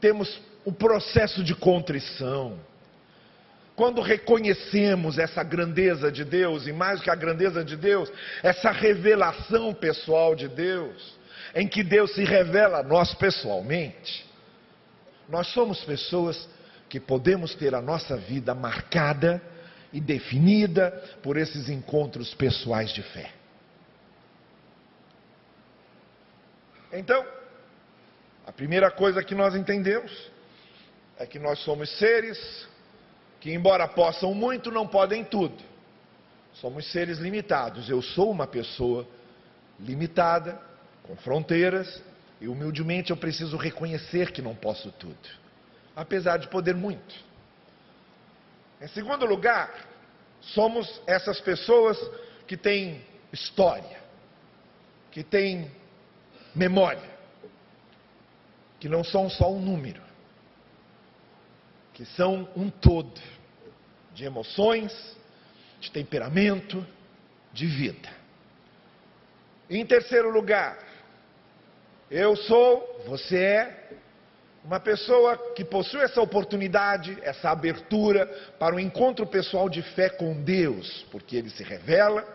temos 0.00 0.40
o 0.64 0.72
processo 0.72 1.42
de 1.42 1.54
contrição, 1.54 2.58
quando 3.76 4.02
reconhecemos 4.02 5.18
essa 5.18 5.42
grandeza 5.42 6.10
de 6.10 6.24
Deus, 6.24 6.66
e 6.66 6.72
mais 6.72 7.00
que 7.00 7.08
a 7.08 7.14
grandeza 7.14 7.64
de 7.64 7.76
Deus, 7.76 8.12
essa 8.42 8.70
revelação 8.70 9.72
pessoal 9.72 10.34
de 10.34 10.48
Deus, 10.48 11.16
em 11.54 11.66
que 11.66 11.82
Deus 11.82 12.12
se 12.12 12.24
revela 12.24 12.80
a 12.80 12.82
nós 12.82 13.14
pessoalmente, 13.14 14.26
nós 15.28 15.46
somos 15.48 15.82
pessoas 15.84 16.48
que 16.88 17.00
podemos 17.00 17.54
ter 17.54 17.74
a 17.74 17.80
nossa 17.80 18.16
vida 18.16 18.54
marcada 18.54 19.40
e 19.92 20.00
definida 20.00 20.90
por 21.22 21.36
esses 21.36 21.68
encontros 21.68 22.34
pessoais 22.34 22.90
de 22.92 23.02
fé. 23.02 23.30
Então, 26.92 27.24
a 28.46 28.52
primeira 28.52 28.90
coisa 28.90 29.22
que 29.22 29.34
nós 29.34 29.54
entendemos 29.54 30.30
é 31.18 31.26
que 31.26 31.38
nós 31.38 31.58
somos 31.60 31.88
seres 31.98 32.66
que, 33.40 33.52
embora 33.52 33.86
possam 33.86 34.34
muito, 34.34 34.70
não 34.70 34.86
podem 34.86 35.24
tudo. 35.24 35.62
Somos 36.54 36.90
seres 36.90 37.18
limitados. 37.18 37.88
Eu 37.88 38.02
sou 38.02 38.30
uma 38.30 38.46
pessoa 38.46 39.06
limitada, 39.78 40.60
com 41.04 41.16
fronteiras, 41.16 42.02
e 42.40 42.48
humildemente 42.48 43.10
eu 43.10 43.16
preciso 43.16 43.56
reconhecer 43.56 44.32
que 44.32 44.42
não 44.42 44.54
posso 44.54 44.90
tudo, 44.92 45.28
apesar 45.94 46.38
de 46.38 46.48
poder 46.48 46.74
muito. 46.74 47.14
Em 48.80 48.88
segundo 48.88 49.24
lugar, 49.24 49.72
somos 50.40 51.00
essas 51.06 51.40
pessoas 51.40 51.98
que 52.46 52.56
têm 52.56 53.00
história, 53.32 54.00
que 55.12 55.22
têm 55.22 55.70
memória 56.54 57.11
que 58.82 58.88
não 58.88 59.04
são 59.04 59.30
só 59.30 59.48
um 59.48 59.60
número, 59.60 60.02
que 61.94 62.04
são 62.04 62.48
um 62.56 62.68
todo 62.68 63.20
de 64.12 64.24
emoções, 64.24 64.92
de 65.78 65.88
temperamento, 65.92 66.84
de 67.52 67.64
vida. 67.64 68.08
Em 69.70 69.86
terceiro 69.86 70.30
lugar, 70.30 70.76
eu 72.10 72.34
sou, 72.34 73.04
você 73.06 73.38
é, 73.38 73.90
uma 74.64 74.80
pessoa 74.80 75.38
que 75.54 75.64
possui 75.64 76.00
essa 76.00 76.20
oportunidade, 76.20 77.16
essa 77.22 77.50
abertura 77.50 78.26
para 78.58 78.74
o 78.74 78.78
um 78.78 78.80
encontro 78.80 79.24
pessoal 79.24 79.68
de 79.68 79.80
fé 79.80 80.08
com 80.08 80.42
Deus, 80.42 81.06
porque 81.12 81.36
Ele 81.36 81.50
se 81.50 81.62
revela, 81.62 82.26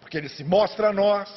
porque 0.00 0.16
Ele 0.16 0.28
se 0.28 0.44
mostra 0.44 0.90
a 0.90 0.92
nós, 0.92 1.28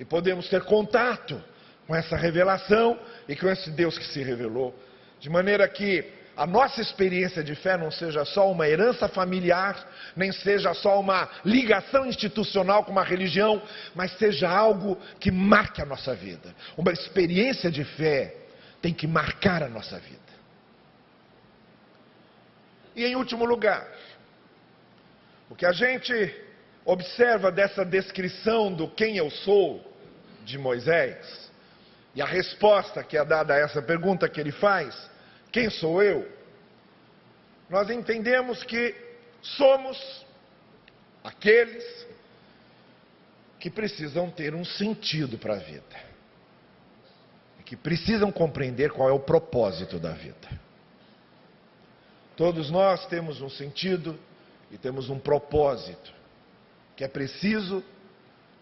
e 0.00 0.04
podemos 0.04 0.48
ter 0.48 0.64
contato 0.64 1.40
com 1.86 1.94
essa 1.94 2.16
revelação 2.16 2.98
e 3.28 3.36
com 3.36 3.48
esse 3.48 3.70
Deus 3.70 3.96
que 3.98 4.06
se 4.06 4.22
revelou. 4.22 4.74
De 5.20 5.30
maneira 5.30 5.66
que 5.68 6.04
a 6.36 6.46
nossa 6.46 6.82
experiência 6.82 7.42
de 7.42 7.54
fé 7.54 7.78
não 7.78 7.90
seja 7.90 8.24
só 8.24 8.50
uma 8.50 8.68
herança 8.68 9.08
familiar, 9.08 9.88
nem 10.14 10.30
seja 10.32 10.74
só 10.74 11.00
uma 11.00 11.28
ligação 11.44 12.04
institucional 12.04 12.84
com 12.84 12.92
uma 12.92 13.04
religião, 13.04 13.62
mas 13.94 14.12
seja 14.18 14.48
algo 14.48 14.98
que 15.18 15.30
marque 15.30 15.80
a 15.80 15.86
nossa 15.86 16.14
vida. 16.14 16.54
Uma 16.76 16.92
experiência 16.92 17.70
de 17.70 17.84
fé 17.84 18.34
tem 18.82 18.92
que 18.92 19.06
marcar 19.06 19.62
a 19.62 19.68
nossa 19.68 19.98
vida. 19.98 20.20
E 22.94 23.04
em 23.04 23.16
último 23.16 23.44
lugar, 23.44 23.86
O 25.48 25.54
que 25.54 25.64
a 25.64 25.72
gente 25.72 26.34
observa 26.84 27.52
dessa 27.52 27.84
descrição 27.84 28.72
do 28.72 28.88
quem 28.88 29.16
eu 29.16 29.30
sou 29.30 29.80
de 30.44 30.58
Moisés, 30.58 31.45
e 32.16 32.22
a 32.22 32.24
resposta 32.24 33.04
que 33.04 33.18
é 33.18 33.22
dada 33.22 33.52
a 33.52 33.58
essa 33.58 33.82
pergunta 33.82 34.26
que 34.26 34.40
ele 34.40 34.50
faz, 34.50 34.96
quem 35.52 35.68
sou 35.68 36.02
eu? 36.02 36.26
Nós 37.68 37.90
entendemos 37.90 38.64
que 38.64 38.94
somos 39.42 40.24
aqueles 41.22 41.84
que 43.60 43.68
precisam 43.68 44.30
ter 44.30 44.54
um 44.54 44.64
sentido 44.64 45.36
para 45.36 45.56
a 45.56 45.58
vida, 45.58 46.06
que 47.66 47.76
precisam 47.76 48.32
compreender 48.32 48.92
qual 48.92 49.10
é 49.10 49.12
o 49.12 49.20
propósito 49.20 49.98
da 49.98 50.12
vida. 50.12 50.48
Todos 52.34 52.70
nós 52.70 53.04
temos 53.08 53.42
um 53.42 53.50
sentido 53.50 54.18
e 54.70 54.78
temos 54.78 55.10
um 55.10 55.18
propósito 55.18 56.14
que 56.96 57.04
é 57.04 57.08
preciso 57.08 57.84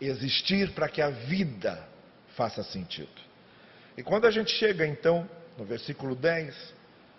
existir 0.00 0.72
para 0.72 0.88
que 0.88 1.00
a 1.00 1.10
vida 1.10 1.86
faça 2.34 2.64
sentido. 2.64 3.33
E 3.96 4.02
quando 4.02 4.26
a 4.26 4.30
gente 4.30 4.50
chega 4.52 4.86
então 4.86 5.28
no 5.56 5.64
versículo 5.64 6.14
10, 6.14 6.74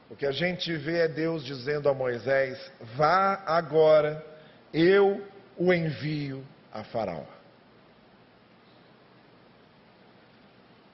o 0.09 0.15
que 0.15 0.25
a 0.25 0.31
gente 0.31 0.75
vê 0.75 0.99
é 0.99 1.07
Deus 1.07 1.43
dizendo 1.43 1.89
a 1.89 1.93
Moisés: 1.93 2.59
Vá 2.95 3.43
agora, 3.45 4.23
eu 4.73 5.25
o 5.57 5.73
envio 5.73 6.45
a 6.71 6.83
Faraó. 6.83 7.25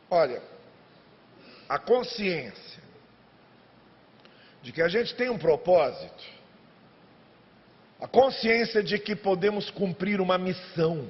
Olha, 0.10 0.41
a 1.67 1.80
consciência 1.80 2.82
de 4.62 4.72
que 4.72 4.82
a 4.82 4.88
gente 4.88 5.15
tem 5.15 5.30
um 5.30 5.38
propósito, 5.38 6.24
a 8.00 8.08
consciência 8.08 8.84
de 8.84 9.00
que 9.00 9.15
podemos 9.15 9.70
cumprir 9.70 10.22
uma 10.22 10.38
missão, 10.38 11.10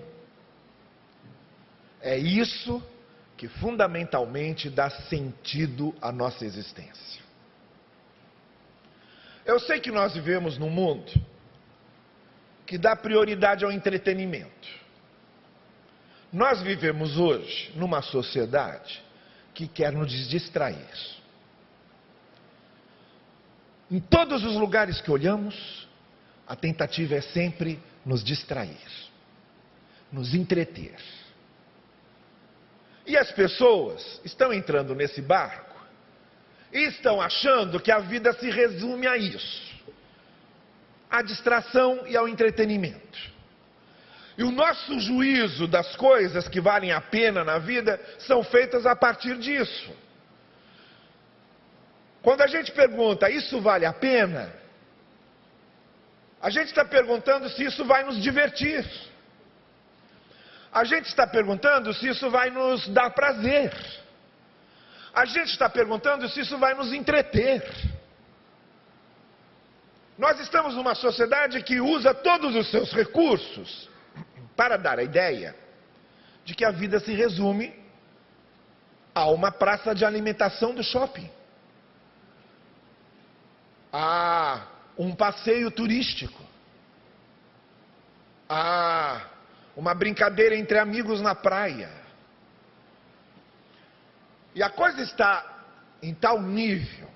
é 2.00 2.18
isso 2.18 2.80
que 2.80 2.92
fundamentalmente 3.48 4.70
dá 4.70 4.90
sentido 4.90 5.96
à 6.02 6.12
nossa 6.12 6.46
existência. 6.46 7.22
Eu 9.46 9.60
sei 9.60 9.80
que 9.80 9.92
nós 9.92 10.14
vivemos 10.14 10.58
num 10.58 10.70
mundo 10.70 11.12
que 12.66 12.78
dá 12.78 12.96
prioridade 12.96 13.66
ao 13.66 13.72
entretenimento. 13.72 14.70
Nós 16.32 16.62
vivemos 16.62 17.18
hoje 17.18 17.72
numa 17.76 18.02
sociedade 18.02 19.04
que 19.54 19.68
quer 19.68 19.92
nos 19.92 20.12
distrair. 20.30 20.88
Em 23.90 24.00
todos 24.00 24.46
os 24.46 24.56
lugares 24.56 25.02
que 25.02 25.12
olhamos, 25.12 25.88
a 26.48 26.56
tentativa 26.56 27.16
é 27.16 27.22
sempre 27.22 27.78
nos 28.06 28.24
distrair, 28.24 28.78
nos 30.12 30.34
entreter. 30.34 30.96
E 33.06 33.18
as 33.18 33.32
pessoas 33.32 34.22
estão 34.24 34.54
entrando 34.54 34.94
nesse 34.94 35.22
barco 35.22 35.76
e 36.72 36.80
estão 36.86 37.22
achando 37.22 37.80
que 37.80 37.92
a 37.92 38.00
vida 38.00 38.32
se 38.34 38.50
resume 38.50 39.08
a 39.08 39.18
isso: 39.18 39.76
à 41.10 41.22
distração 41.22 42.06
e 42.08 42.16
ao 42.16 42.28
entretenimento. 42.28 43.32
E 44.38 44.44
o 44.44 44.52
nosso 44.52 45.00
juízo 45.00 45.68
das 45.68 45.96
coisas 45.96 46.48
que 46.48 46.62
valem 46.62 46.92
a 46.92 47.02
pena 47.02 47.44
na 47.44 47.58
vida 47.58 48.00
são 48.20 48.44
feitas 48.44 48.86
a 48.86 48.96
partir 48.96 49.38
disso. 49.38 49.92
Quando 52.22 52.42
a 52.42 52.48
gente 52.48 52.72
pergunta, 52.72 53.30
isso 53.30 53.60
vale 53.60 53.86
a 53.86 53.94
pena? 53.94 54.54
A 56.42 56.50
gente 56.50 56.68
está 56.68 56.86
perguntando 56.86 57.50
se 57.50 57.64
isso 57.64 57.84
vai 57.86 58.04
nos 58.04 58.22
divertir. 58.22 58.86
A 60.74 60.84
gente 60.86 61.08
está 61.08 61.28
perguntando 61.28 61.94
se 61.94 62.08
isso 62.08 62.30
vai 62.30 62.50
nos 62.50 62.88
dar 62.88 63.10
prazer. 63.10 63.74
A 65.14 65.26
gente 65.26 65.52
está 65.52 65.70
perguntando 65.70 66.28
se 66.30 66.40
isso 66.40 66.58
vai 66.58 66.74
nos 66.74 66.94
entreter. 66.94 67.62
Nós 70.18 70.40
estamos 70.40 70.76
numa 70.76 70.96
sociedade 70.96 71.62
que 71.64 71.82
usa 71.82 72.14
todos 72.14 72.56
os 72.56 72.70
seus 72.70 72.94
recursos 72.94 73.90
para 74.56 74.78
dar 74.78 75.00
a 75.00 75.04
ideia 75.04 75.56
de 76.46 76.56
que 76.56 76.64
a 76.64 76.72
vida 76.72 77.00
se 77.00 77.14
resume 77.14 77.74
a 79.14 79.26
uma 79.30 79.52
praça 79.52 79.94
de 79.94 80.06
alimentação 80.06 80.74
do 80.74 80.84
shopping, 80.84 81.30
a 83.92 84.68
um 84.98 85.14
passeio 85.14 85.70
turístico, 85.70 86.42
a 88.48 89.22
uma 89.76 89.94
brincadeira 89.94 90.56
entre 90.56 90.78
amigos 90.78 91.22
na 91.22 91.34
praia. 91.34 91.90
E 94.54 94.62
a 94.62 94.70
coisa 94.70 95.02
está 95.02 95.64
em 96.02 96.14
tal 96.14 96.42
nível 96.42 97.10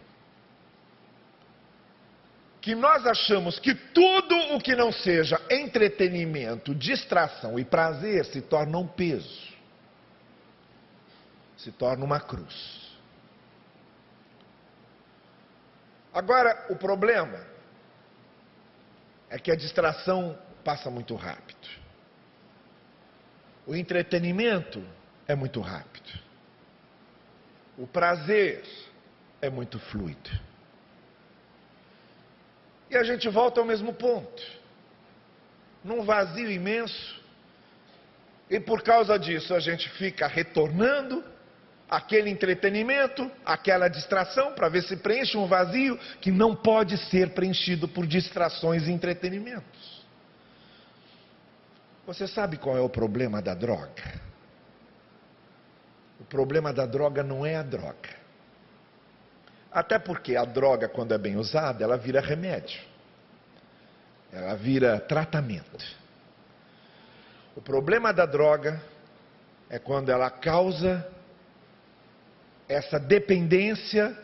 que 2.65 2.73
nós 2.73 3.05
achamos 3.05 3.59
que 3.59 3.75
tudo 3.75 4.35
o 4.55 4.59
que 4.59 4.75
não 4.75 4.91
seja 4.91 5.39
entretenimento, 5.51 6.73
distração 6.73 7.59
e 7.59 7.63
prazer 7.63 8.25
se 8.25 8.41
torna 8.41 8.79
um 8.79 8.87
peso, 8.87 9.53
se 11.57 11.71
torna 11.71 12.03
uma 12.03 12.19
cruz. 12.19 12.85
Agora, 16.11 16.65
o 16.69 16.75
problema 16.75 17.45
é 19.29 19.37
que 19.37 19.51
a 19.51 19.55
distração 19.55 20.35
passa 20.63 20.89
muito 20.89 21.13
rápido. 21.13 21.84
O 23.65 23.75
entretenimento 23.75 24.83
é 25.27 25.35
muito 25.35 25.59
rápido. 25.59 26.19
O 27.77 27.87
prazer 27.87 28.63
é 29.41 29.49
muito 29.49 29.79
fluido. 29.79 30.29
E 32.89 32.95
a 32.95 33.03
gente 33.03 33.27
volta 33.27 33.59
ao 33.59 33.65
mesmo 33.65 33.93
ponto. 33.93 34.43
Num 35.83 36.03
vazio 36.03 36.49
imenso. 36.49 37.21
E 38.49 38.59
por 38.59 38.81
causa 38.83 39.17
disso 39.17 39.53
a 39.53 39.59
gente 39.59 39.89
fica 39.89 40.27
retornando 40.27 41.23
aquele 41.89 42.29
entretenimento, 42.29 43.29
aquela 43.45 43.87
distração, 43.87 44.53
para 44.53 44.69
ver 44.69 44.83
se 44.83 44.97
preenche 44.97 45.37
um 45.37 45.47
vazio 45.47 45.97
que 46.21 46.31
não 46.31 46.55
pode 46.55 46.97
ser 47.09 47.31
preenchido 47.31 47.87
por 47.87 48.05
distrações 48.05 48.87
e 48.87 48.91
entretenimentos. 48.91 49.94
Você 52.05 52.27
sabe 52.27 52.57
qual 52.57 52.77
é 52.77 52.81
o 52.81 52.89
problema 52.89 53.41
da 53.41 53.55
droga? 53.55 54.21
O 56.19 56.23
problema 56.23 56.71
da 56.71 56.85
droga 56.85 57.23
não 57.23 57.45
é 57.45 57.55
a 57.55 57.63
droga. 57.63 58.09
Até 59.71 59.97
porque 59.97 60.35
a 60.35 60.45
droga, 60.45 60.87
quando 60.87 61.13
é 61.13 61.17
bem 61.17 61.35
usada, 61.35 61.83
ela 61.83 61.97
vira 61.97 62.21
remédio. 62.21 62.79
Ela 64.31 64.55
vira 64.55 64.99
tratamento. 64.99 65.83
O 67.55 67.61
problema 67.61 68.13
da 68.13 68.25
droga 68.25 68.81
é 69.69 69.79
quando 69.79 70.09
ela 70.09 70.29
causa 70.29 71.07
essa 72.69 72.99
dependência 72.99 74.17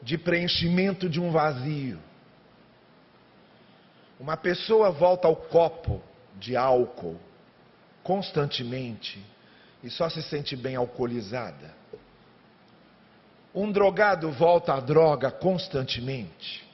de 0.00 0.16
preenchimento 0.16 1.08
de 1.08 1.20
um 1.20 1.30
vazio. 1.30 1.98
Uma 4.20 4.36
pessoa 4.36 4.90
volta 4.90 5.26
ao 5.26 5.36
copo 5.36 6.02
de 6.38 6.56
álcool 6.56 7.18
constantemente 8.02 9.24
e 9.82 9.90
só 9.90 10.08
se 10.08 10.22
sente 10.22 10.56
bem 10.56 10.76
alcoolizada. 10.76 11.74
Um 13.54 13.70
drogado 13.70 14.30
volta 14.30 14.74
à 14.74 14.80
droga 14.80 15.30
constantemente 15.30 16.66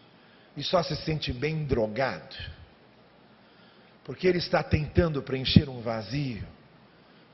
e 0.56 0.62
só 0.62 0.82
se 0.82 0.94
sente 0.96 1.32
bem 1.32 1.64
drogado. 1.64 2.36
Porque 4.04 4.26
ele 4.26 4.38
está 4.38 4.62
tentando 4.62 5.22
preencher 5.22 5.68
um 5.68 5.80
vazio 5.80 6.46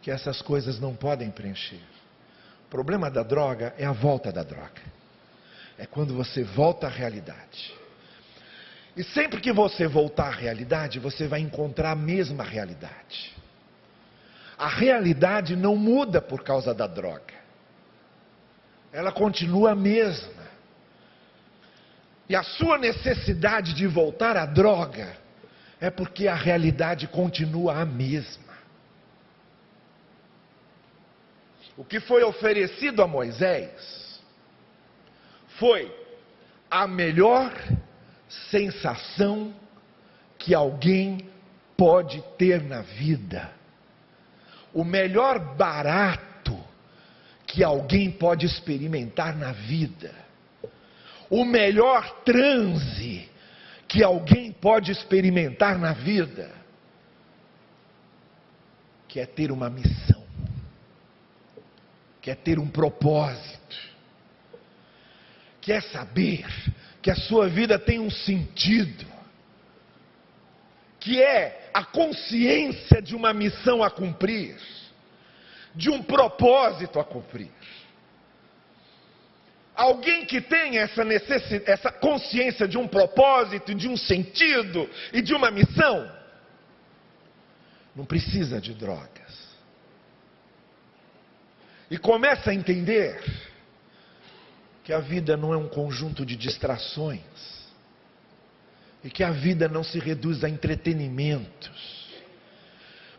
que 0.01 0.11
essas 0.11 0.43
coisas 0.43 0.81
não 0.81 0.95
podem 0.95 1.31
preencher. 1.31 1.81
O 2.67 2.69
problema 2.69 3.11
da 3.11 3.23
droga 3.23 3.75
é 3.79 3.85
a 3.85 3.93
volta 3.93 4.33
da 4.33 4.43
droga. 4.43 4.83
É 5.79 5.87
quando 5.87 6.15
você 6.15 6.43
volta 6.43 6.87
à 6.87 6.91
realidade. 6.91 7.75
E 8.97 9.03
sempre 9.03 9.41
que 9.41 9.53
você 9.53 9.87
voltar 9.89 10.29
à 10.29 10.31
realidade, 10.31 11.01
você 11.01 11.27
vai 11.27 11.41
encontrar 11.41 11.93
a 11.93 11.97
mesma 11.97 12.45
realidade. 12.45 13.35
A 14.57 14.69
realidade 14.69 15.57
não 15.57 15.75
muda 15.75 16.23
por 16.23 16.45
causa 16.45 16.73
da 16.73 16.87
droga. 16.87 17.35
Ela 18.93 19.11
continua 19.11 19.73
a 19.73 19.75
mesma. 19.75 20.45
E 22.29 22.37
a 22.37 22.43
sua 22.43 22.79
necessidade 22.79 23.75
de 23.75 23.87
voltar 23.87 24.37
à 24.37 24.47
droga 24.47 25.17
é 25.81 25.91
porque 25.91 26.29
a 26.29 26.35
realidade 26.35 27.09
continua 27.09 27.81
a 27.81 27.85
mesma. 27.85 28.55
O 31.77 31.85
que 31.85 31.99
foi 31.99 32.23
oferecido 32.23 33.03
a 33.03 33.07
Moisés 33.09 34.23
foi 35.59 35.93
a 36.71 36.87
melhor 36.87 37.53
sensação 38.29 39.55
que 40.39 40.55
alguém 40.55 41.29
pode 41.77 42.23
ter 42.39 42.63
na 42.63 42.83
vida, 42.83 43.51
o 44.73 44.85
melhor 44.85 45.57
barato 45.57 46.59
que 47.47 47.63
alguém 47.63 48.11
pode 48.11 48.47
experimentar 48.47 49.37
na 49.37 49.53
vida, 49.53 50.13
o 51.31 51.45
melhor 51.45 52.23
transe 52.25 53.29
que 53.87 54.03
alguém 54.03 54.51
pode 54.51 54.91
experimentar 54.91 55.79
na 55.79 55.93
vida, 55.93 56.51
que 59.07 59.21
é 59.21 59.27
ter 59.27 59.53
uma 59.53 59.71
missão, 59.71 60.25
que 62.21 62.31
é 62.31 62.35
ter 62.35 62.59
um 62.59 62.67
propósito, 62.67 63.77
que 65.61 65.73
é 65.73 65.81
saber 65.81 66.45
que 67.05 67.11
a 67.11 67.17
sua 67.17 67.49
vida 67.51 67.79
tem 67.79 68.01
um 68.01 68.09
sentido, 68.09 69.05
que 70.99 71.23
é 71.23 71.69
a 71.75 71.85
consciência 71.85 73.03
de 73.03 73.15
uma 73.15 73.35
missão 73.35 73.85
a 73.85 73.91
cumprir, 73.91 74.57
de 75.75 75.91
um 75.91 76.03
propósito 76.03 76.99
a 76.99 77.05
cumprir. 77.05 77.51
Alguém 79.77 80.25
que 80.25 80.41
tem 80.41 80.79
essa, 80.79 81.03
essa 81.67 81.93
consciência 81.93 82.67
de 82.67 82.79
um 82.79 82.89
propósito, 82.89 83.75
de 83.75 83.87
um 83.87 83.99
sentido 83.99 84.89
e 85.13 85.21
de 85.21 85.35
uma 85.35 85.51
missão, 85.51 86.11
não 87.95 88.07
precisa 88.07 88.63
de 88.63 88.73
drogas. 88.73 89.51
E 91.91 91.99
começa 91.99 92.51
a 92.51 92.55
entender 92.55 93.23
que 94.85 94.93
a 94.93 95.01
vida 95.01 95.35
não 95.37 95.53
é 95.53 95.57
um 95.57 95.67
conjunto 95.67 96.25
de 96.27 96.37
distrações 96.37 97.23
e 99.03 99.11
que 99.11 99.25
a 99.25 99.31
vida 99.31 99.67
não 99.67 99.83
se 99.83 99.99
reduz 99.99 100.45
a 100.45 100.49
entretenimentos. 100.49 102.05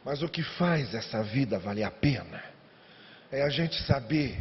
Mas 0.04 0.22
o 0.22 0.30
que 0.30 0.44
faz 0.44 0.94
essa 0.94 1.24
vida 1.24 1.58
valer 1.58 1.84
a 1.84 1.90
pena 1.90 2.44
é 3.32 3.42
a 3.42 3.50
gente 3.50 3.82
saber 3.84 4.40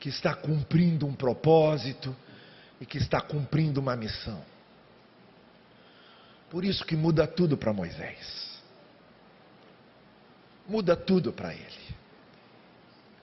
que 0.00 0.08
está 0.08 0.34
cumprindo 0.34 1.06
um 1.06 1.14
propósito 1.14 2.16
e 2.80 2.86
que 2.86 2.96
está 2.96 3.20
cumprindo 3.20 3.78
uma 3.78 3.94
missão. 3.94 4.42
Por 6.48 6.64
isso 6.64 6.86
que 6.86 6.96
muda 6.96 7.26
tudo 7.26 7.56
para 7.56 7.72
Moisés. 7.72 8.62
Muda 10.66 10.96
tudo 10.96 11.32
para 11.32 11.52
ele. 11.52 11.86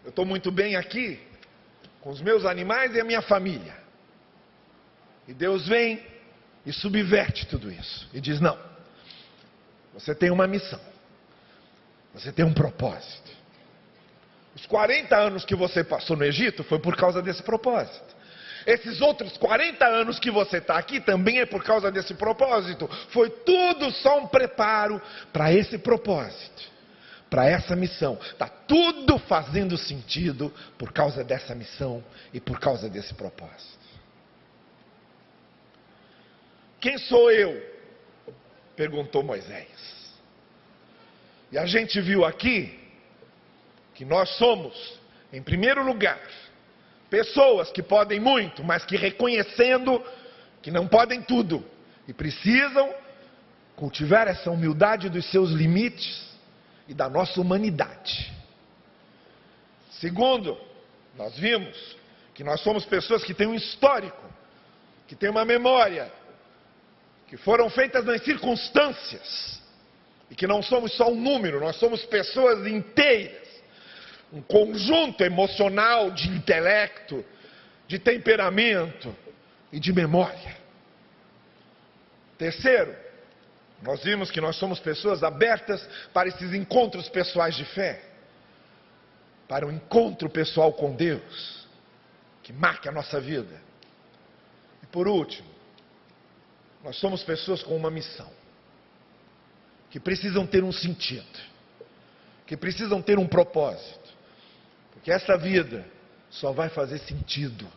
Eu 0.03 0.09
estou 0.09 0.25
muito 0.25 0.51
bem 0.51 0.75
aqui, 0.75 1.19
com 2.03 2.09
os 2.09 2.21
meus 2.21 2.43
animais 2.45 2.93
e 2.93 2.99
a 2.99 3.03
minha 3.03 3.21
família. 3.21 3.73
E 5.25 5.33
Deus 5.33 5.65
vem 5.67 6.05
e 6.65 6.73
subverte 6.73 7.47
tudo 7.47 7.71
isso 7.71 8.09
e 8.13 8.19
diz: 8.19 8.41
não, 8.41 8.57
você 9.93 10.13
tem 10.13 10.29
uma 10.29 10.45
missão, 10.45 10.81
você 12.13 12.31
tem 12.31 12.43
um 12.43 12.53
propósito. 12.53 13.31
Os 14.53 14.65
40 14.65 15.15
anos 15.15 15.45
que 15.45 15.55
você 15.55 15.83
passou 15.83 16.17
no 16.17 16.25
Egito 16.25 16.63
foi 16.65 16.77
por 16.77 16.95
causa 16.95 17.21
desse 17.21 17.41
propósito. 17.41 18.13
Esses 18.67 19.01
outros 19.01 19.35
40 19.37 19.85
anos 19.85 20.19
que 20.19 20.29
você 20.29 20.57
está 20.57 20.77
aqui 20.77 20.99
também 20.99 21.39
é 21.39 21.45
por 21.45 21.63
causa 21.63 21.91
desse 21.91 22.13
propósito. 22.13 22.87
Foi 23.09 23.29
tudo 23.29 23.91
só 23.91 24.19
um 24.19 24.27
preparo 24.27 25.01
para 25.31 25.51
esse 25.53 25.77
propósito 25.77 26.72
para 27.33 27.49
essa 27.49 27.75
missão. 27.75 28.19
Está 28.21 28.47
tudo 28.47 29.17
fazendo 29.17 29.75
sentido 29.75 30.53
por 30.77 30.93
causa 30.93 31.23
dessa 31.23 31.55
missão 31.55 32.03
e 32.31 32.39
por 32.39 32.59
causa 32.59 32.87
desse 32.87 33.11
propósito. 33.15 33.79
Quem 36.79 36.95
sou 36.99 37.31
eu? 37.31 37.73
perguntou 38.75 39.23
Moisés. 39.23 40.13
E 41.51 41.57
a 41.57 41.65
gente 41.65 41.99
viu 42.01 42.23
aqui 42.23 42.79
que 43.95 44.05
nós 44.05 44.29
somos, 44.37 44.99
em 45.31 45.41
primeiro 45.41 45.83
lugar, 45.83 46.21
pessoas 47.09 47.71
que 47.71 47.81
podem 47.81 48.19
muito, 48.19 48.63
mas 48.63 48.85
que 48.85 48.95
reconhecendo 48.95 50.03
que 50.61 50.69
não 50.69 50.87
podem 50.87 51.19
tudo 51.19 51.65
e 52.07 52.13
precisam 52.13 52.93
cultivar 53.75 54.27
essa 54.27 54.51
humildade 54.51 55.09
dos 55.09 55.25
seus 55.31 55.49
limites 55.49 56.32
e 56.87 56.93
da 56.93 57.09
nossa 57.09 57.39
humanidade. 57.39 58.31
Segundo, 59.91 60.57
nós 61.15 61.37
vimos 61.37 61.95
que 62.33 62.43
nós 62.43 62.61
somos 62.61 62.85
pessoas 62.85 63.23
que 63.23 63.33
têm 63.33 63.47
um 63.47 63.55
histórico, 63.55 64.23
que 65.07 65.15
têm 65.15 65.29
uma 65.29 65.45
memória, 65.45 66.11
que 67.27 67.37
foram 67.37 67.69
feitas 67.69 68.03
nas 68.03 68.23
circunstâncias, 68.23 69.61
e 70.29 70.35
que 70.35 70.47
não 70.47 70.61
somos 70.63 70.93
só 70.93 71.11
um 71.11 71.15
número, 71.15 71.59
nós 71.59 71.75
somos 71.75 72.03
pessoas 72.05 72.65
inteiras, 72.65 73.47
um 74.31 74.41
conjunto 74.41 75.23
emocional 75.23 76.09
de 76.09 76.27
intelecto, 76.29 77.23
de 77.87 77.99
temperamento 77.99 79.15
e 79.71 79.79
de 79.79 79.93
memória. 79.93 80.57
Terceiro, 82.37 82.95
nós 83.83 84.01
vimos 84.01 84.31
que 84.31 84.39
nós 84.39 84.55
somos 84.55 84.79
pessoas 84.79 85.23
abertas 85.23 85.85
para 86.13 86.29
esses 86.29 86.53
encontros 86.53 87.09
pessoais 87.09 87.53
de 87.53 87.65
fé, 87.65 88.01
para 89.47 89.65
o 89.65 89.69
um 89.69 89.73
encontro 89.73 90.29
pessoal 90.29 90.71
com 90.71 90.95
Deus, 90.95 91.67
que 92.41 92.53
marque 92.53 92.87
a 92.87 92.93
nossa 92.93 93.19
vida. 93.19 93.61
E 94.81 94.85
por 94.87 95.05
último, 95.05 95.49
nós 96.81 96.95
somos 96.95 97.23
pessoas 97.23 97.61
com 97.61 97.75
uma 97.75 97.91
missão, 97.91 98.31
que 99.89 99.99
precisam 99.99 100.47
ter 100.47 100.63
um 100.63 100.71
sentido, 100.71 101.39
que 102.47 102.55
precisam 102.55 103.01
ter 103.01 103.19
um 103.19 103.27
propósito, 103.27 104.13
porque 104.93 105.11
essa 105.11 105.37
vida 105.37 105.85
só 106.29 106.53
vai 106.53 106.69
fazer 106.69 106.99
sentido 106.99 107.67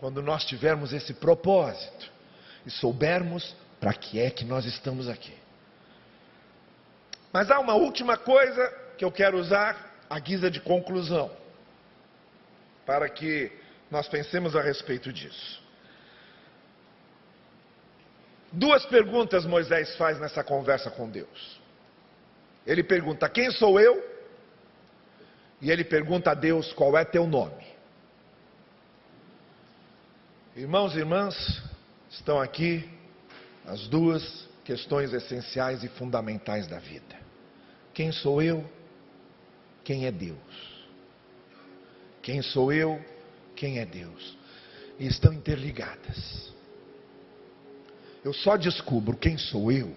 quando 0.00 0.22
nós 0.22 0.44
tivermos 0.46 0.94
esse 0.94 1.12
propósito 1.12 2.10
e 2.64 2.70
soubermos 2.70 3.54
para 3.80 3.92
que 3.92 4.20
é 4.20 4.30
que 4.30 4.44
nós 4.44 4.64
estamos 4.64 5.08
aqui? 5.08 5.36
Mas 7.32 7.50
há 7.50 7.58
uma 7.58 7.74
última 7.74 8.16
coisa 8.16 8.68
que 8.96 9.04
eu 9.04 9.12
quero 9.12 9.38
usar 9.38 9.94
à 10.08 10.18
guisa 10.18 10.50
de 10.50 10.60
conclusão, 10.60 11.30
para 12.84 13.08
que 13.08 13.52
nós 13.90 14.08
pensemos 14.08 14.56
a 14.56 14.62
respeito 14.62 15.12
disso. 15.12 15.62
Duas 18.50 18.84
perguntas 18.86 19.44
Moisés 19.44 19.94
faz 19.96 20.18
nessa 20.18 20.42
conversa 20.42 20.90
com 20.90 21.08
Deus. 21.08 21.60
Ele 22.66 22.82
pergunta: 22.82 23.28
Quem 23.28 23.50
sou 23.50 23.78
eu? 23.78 24.02
E 25.60 25.70
ele 25.70 25.84
pergunta 25.84 26.30
a 26.30 26.34
Deus: 26.34 26.72
Qual 26.72 26.96
é 26.96 27.04
teu 27.04 27.26
nome? 27.26 27.66
Irmãos 30.56 30.94
e 30.96 30.98
irmãs, 30.98 31.62
estão 32.10 32.40
aqui 32.40 32.97
as 33.66 33.86
duas 33.88 34.46
questões 34.64 35.12
essenciais 35.12 35.82
e 35.82 35.88
fundamentais 35.88 36.66
da 36.66 36.78
vida: 36.78 37.16
quem 37.94 38.12
sou 38.12 38.42
eu? 38.42 38.64
Quem 39.84 40.06
é 40.06 40.12
Deus? 40.12 40.86
Quem 42.22 42.42
sou 42.42 42.72
eu? 42.72 43.02
Quem 43.56 43.78
é 43.78 43.86
Deus? 43.86 44.36
E 44.98 45.06
estão 45.06 45.32
interligadas. 45.32 46.52
Eu 48.24 48.34
só 48.34 48.56
descubro 48.56 49.16
quem 49.16 49.38
sou 49.38 49.72
eu 49.72 49.94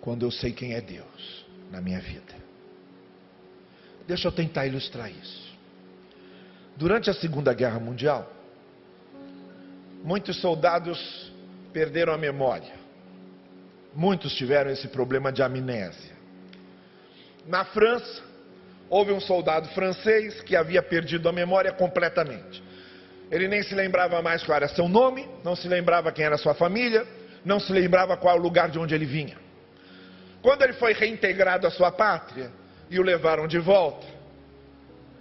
quando 0.00 0.24
eu 0.24 0.30
sei 0.30 0.52
quem 0.52 0.74
é 0.74 0.80
Deus 0.80 1.44
na 1.70 1.80
minha 1.80 2.00
vida. 2.00 2.34
Deixa 4.06 4.28
eu 4.28 4.32
tentar 4.32 4.66
ilustrar 4.66 5.10
isso. 5.10 5.50
Durante 6.76 7.10
a 7.10 7.14
Segunda 7.14 7.52
Guerra 7.52 7.78
Mundial, 7.78 8.30
muitos 10.02 10.40
soldados 10.40 11.29
perderam 11.72 12.12
a 12.12 12.18
memória. 12.18 12.72
Muitos 13.94 14.34
tiveram 14.34 14.70
esse 14.70 14.88
problema 14.88 15.32
de 15.32 15.42
amnésia. 15.42 16.14
Na 17.46 17.64
França, 17.64 18.22
houve 18.88 19.12
um 19.12 19.20
soldado 19.20 19.68
francês 19.68 20.40
que 20.42 20.56
havia 20.56 20.82
perdido 20.82 21.28
a 21.28 21.32
memória 21.32 21.72
completamente. 21.72 22.62
Ele 23.30 23.46
nem 23.46 23.62
se 23.62 23.74
lembrava 23.74 24.20
mais 24.20 24.42
qual 24.42 24.56
era 24.56 24.68
seu 24.68 24.88
nome, 24.88 25.28
não 25.44 25.54
se 25.54 25.68
lembrava 25.68 26.10
quem 26.10 26.24
era 26.24 26.36
sua 26.36 26.54
família, 26.54 27.06
não 27.44 27.60
se 27.60 27.72
lembrava 27.72 28.16
qual 28.16 28.36
o 28.36 28.42
lugar 28.42 28.68
de 28.68 28.78
onde 28.78 28.94
ele 28.94 29.06
vinha. 29.06 29.36
Quando 30.42 30.62
ele 30.62 30.72
foi 30.72 30.92
reintegrado 30.92 31.66
à 31.66 31.70
sua 31.70 31.92
pátria 31.92 32.50
e 32.90 32.98
o 32.98 33.02
levaram 33.02 33.46
de 33.46 33.58
volta, 33.58 34.06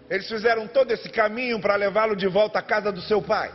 eles 0.09 0.27
fizeram 0.27 0.67
todo 0.67 0.91
esse 0.91 1.09
caminho 1.09 1.59
para 1.59 1.75
levá-lo 1.75 2.15
de 2.15 2.27
volta 2.27 2.59
à 2.59 2.61
casa 2.61 2.91
do 2.91 3.01
seu 3.01 3.21
pai. 3.21 3.51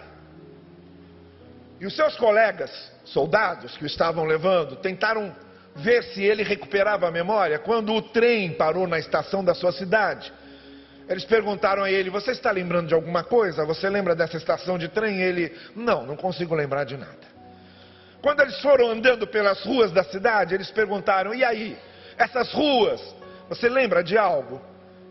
E 1.80 1.86
os 1.86 1.94
seus 1.94 2.16
colegas, 2.16 2.70
soldados 3.04 3.76
que 3.76 3.84
o 3.84 3.86
estavam 3.86 4.24
levando, 4.24 4.76
tentaram 4.76 5.34
ver 5.76 6.02
se 6.04 6.22
ele 6.22 6.42
recuperava 6.42 7.08
a 7.08 7.10
memória. 7.10 7.58
Quando 7.58 7.92
o 7.92 8.02
trem 8.02 8.52
parou 8.52 8.86
na 8.86 8.98
estação 8.98 9.44
da 9.44 9.54
sua 9.54 9.72
cidade, 9.72 10.32
eles 11.08 11.24
perguntaram 11.24 11.82
a 11.82 11.90
ele: 11.90 12.10
Você 12.10 12.30
está 12.30 12.50
lembrando 12.50 12.88
de 12.88 12.94
alguma 12.94 13.24
coisa? 13.24 13.64
Você 13.64 13.88
lembra 13.90 14.14
dessa 14.14 14.36
estação 14.36 14.78
de 14.78 14.88
trem? 14.88 15.20
Ele: 15.20 15.52
Não, 15.74 16.06
não 16.06 16.16
consigo 16.16 16.54
lembrar 16.54 16.84
de 16.84 16.96
nada. 16.96 17.34
Quando 18.24 18.40
eles 18.40 18.58
foram 18.60 18.90
andando 18.90 19.26
pelas 19.26 19.62
ruas 19.64 19.92
da 19.92 20.02
cidade, 20.02 20.54
eles 20.54 20.70
perguntaram: 20.70 21.34
e 21.34 21.44
aí, 21.44 21.76
essas 22.16 22.50
ruas, 22.52 23.14
você 23.50 23.68
lembra 23.68 24.02
de 24.02 24.16
algo? 24.16 24.62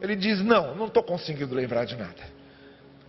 Ele 0.01 0.15
diz: 0.15 0.41
não, 0.41 0.73
não 0.73 0.87
estou 0.87 1.03
conseguindo 1.03 1.53
lembrar 1.53 1.85
de 1.85 1.95
nada. 1.95 2.23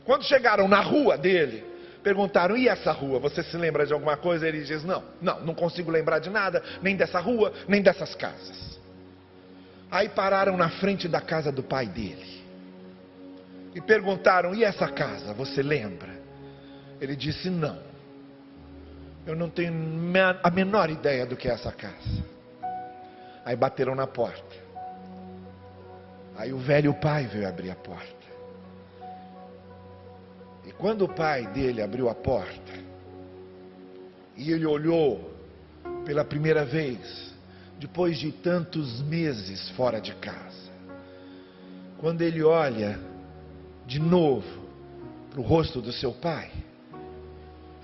Quando 0.04 0.24
chegaram 0.24 0.68
na 0.68 0.80
rua 0.80 1.16
dele, 1.16 1.64
perguntaram: 2.04 2.56
e 2.56 2.68
essa 2.68 2.92
rua, 2.92 3.18
você 3.18 3.42
se 3.42 3.56
lembra 3.56 3.86
de 3.86 3.92
alguma 3.92 4.16
coisa? 4.16 4.46
Ele 4.46 4.62
diz: 4.62 4.84
não, 4.84 5.02
não, 5.20 5.40
não 5.40 5.54
consigo 5.54 5.90
lembrar 5.90 6.20
de 6.20 6.30
nada, 6.30 6.62
nem 6.82 6.94
dessa 6.94 7.18
rua, 7.18 7.52
nem 7.66 7.82
dessas 7.82 8.14
casas. 8.14 8.78
Aí 9.90 10.08
pararam 10.08 10.56
na 10.56 10.68
frente 10.68 11.08
da 11.08 11.20
casa 11.20 11.50
do 11.50 11.62
pai 11.62 11.86
dele 11.86 12.44
e 13.74 13.80
perguntaram: 13.80 14.54
e 14.54 14.62
essa 14.62 14.86
casa, 14.86 15.32
você 15.32 15.62
lembra? 15.62 16.14
Ele 17.00 17.16
disse: 17.16 17.48
não. 17.48 17.92
Eu 19.26 19.34
não 19.34 19.48
tenho 19.48 19.72
a 20.42 20.50
menor 20.50 20.90
ideia 20.90 21.24
do 21.24 21.34
que 21.34 21.48
é 21.48 21.52
essa 21.52 21.72
casa. 21.72 22.22
Aí 23.42 23.56
bateram 23.56 23.94
na 23.94 24.06
porta. 24.06 24.62
Aí 26.36 26.52
o 26.52 26.58
velho 26.58 26.92
pai 26.92 27.26
veio 27.26 27.48
abrir 27.48 27.70
a 27.70 27.74
porta. 27.74 28.13
Quando 30.78 31.04
o 31.04 31.08
pai 31.08 31.46
dele 31.48 31.82
abriu 31.82 32.08
a 32.08 32.14
porta, 32.14 32.72
e 34.36 34.50
ele 34.50 34.66
olhou 34.66 35.32
pela 36.04 36.24
primeira 36.24 36.64
vez, 36.64 37.32
depois 37.78 38.18
de 38.18 38.32
tantos 38.32 39.00
meses 39.02 39.70
fora 39.70 40.00
de 40.00 40.14
casa, 40.16 40.70
quando 41.98 42.22
ele 42.22 42.42
olha 42.42 42.98
de 43.86 44.00
novo 44.00 44.64
para 45.30 45.40
o 45.40 45.44
rosto 45.44 45.80
do 45.80 45.92
seu 45.92 46.12
pai, 46.12 46.50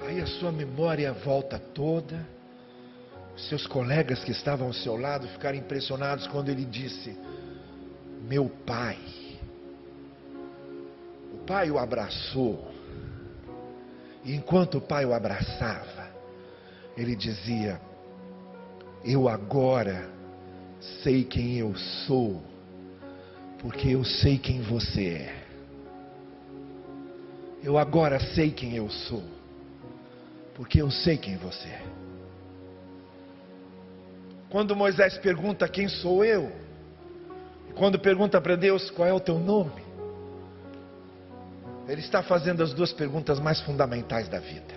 Aí 0.01 0.21
a 0.21 0.27
sua 0.27 0.51
memória 0.51 1.13
volta 1.13 1.59
toda. 1.59 2.27
Seus 3.37 3.67
colegas 3.67 4.25
que 4.25 4.33
estavam 4.33 4.67
ao 4.69 4.73
seu 4.73 4.97
lado 4.97 5.29
ficaram 5.29 5.59
impressionados 5.59 6.27
quando 6.27 6.49
ele 6.49 6.65
disse: 6.65 7.17
Meu 8.23 8.51
pai. 8.67 8.99
O 11.35 11.39
pai 11.47 11.71
o 11.71 11.79
abraçou. 11.79 12.70
E 14.25 14.35
enquanto 14.35 14.79
o 14.79 14.81
pai 14.81 15.05
o 15.05 15.15
abraçava, 15.15 16.09
ele 16.97 17.17
dizia: 17.17 17.81
Eu 19.05 19.29
agora 19.29 20.09
sei 21.03 21.25
quem 21.25 21.57
eu 21.57 21.75
sou, 22.07 22.43
porque 23.59 23.89
eu 23.89 24.05
sei 24.05 24.39
quem 24.39 24.61
você 24.61 25.09
é. 25.09 25.41
Eu 27.63 27.77
agora 27.77 28.19
sei 28.35 28.51
quem 28.51 28.77
eu 28.77 28.89
sou 28.89 29.41
porque 30.61 30.83
eu 30.83 30.91
sei 30.91 31.17
quem 31.17 31.39
você 31.39 31.69
é. 31.69 31.83
Quando 34.51 34.77
Moisés 34.77 35.17
pergunta 35.17 35.67
quem 35.67 35.89
sou 35.89 36.23
eu, 36.23 36.53
quando 37.75 37.99
pergunta 37.99 38.39
para 38.43 38.57
Deus 38.57 38.91
qual 38.91 39.09
é 39.09 39.13
o 39.15 39.19
teu 39.19 39.39
nome, 39.39 39.83
ele 41.91 42.01
está 42.01 42.23
fazendo 42.23 42.63
as 42.63 42.73
duas 42.73 42.93
perguntas 42.93 43.41
mais 43.41 43.61
fundamentais 43.63 44.29
da 44.29 44.39
vida: 44.39 44.75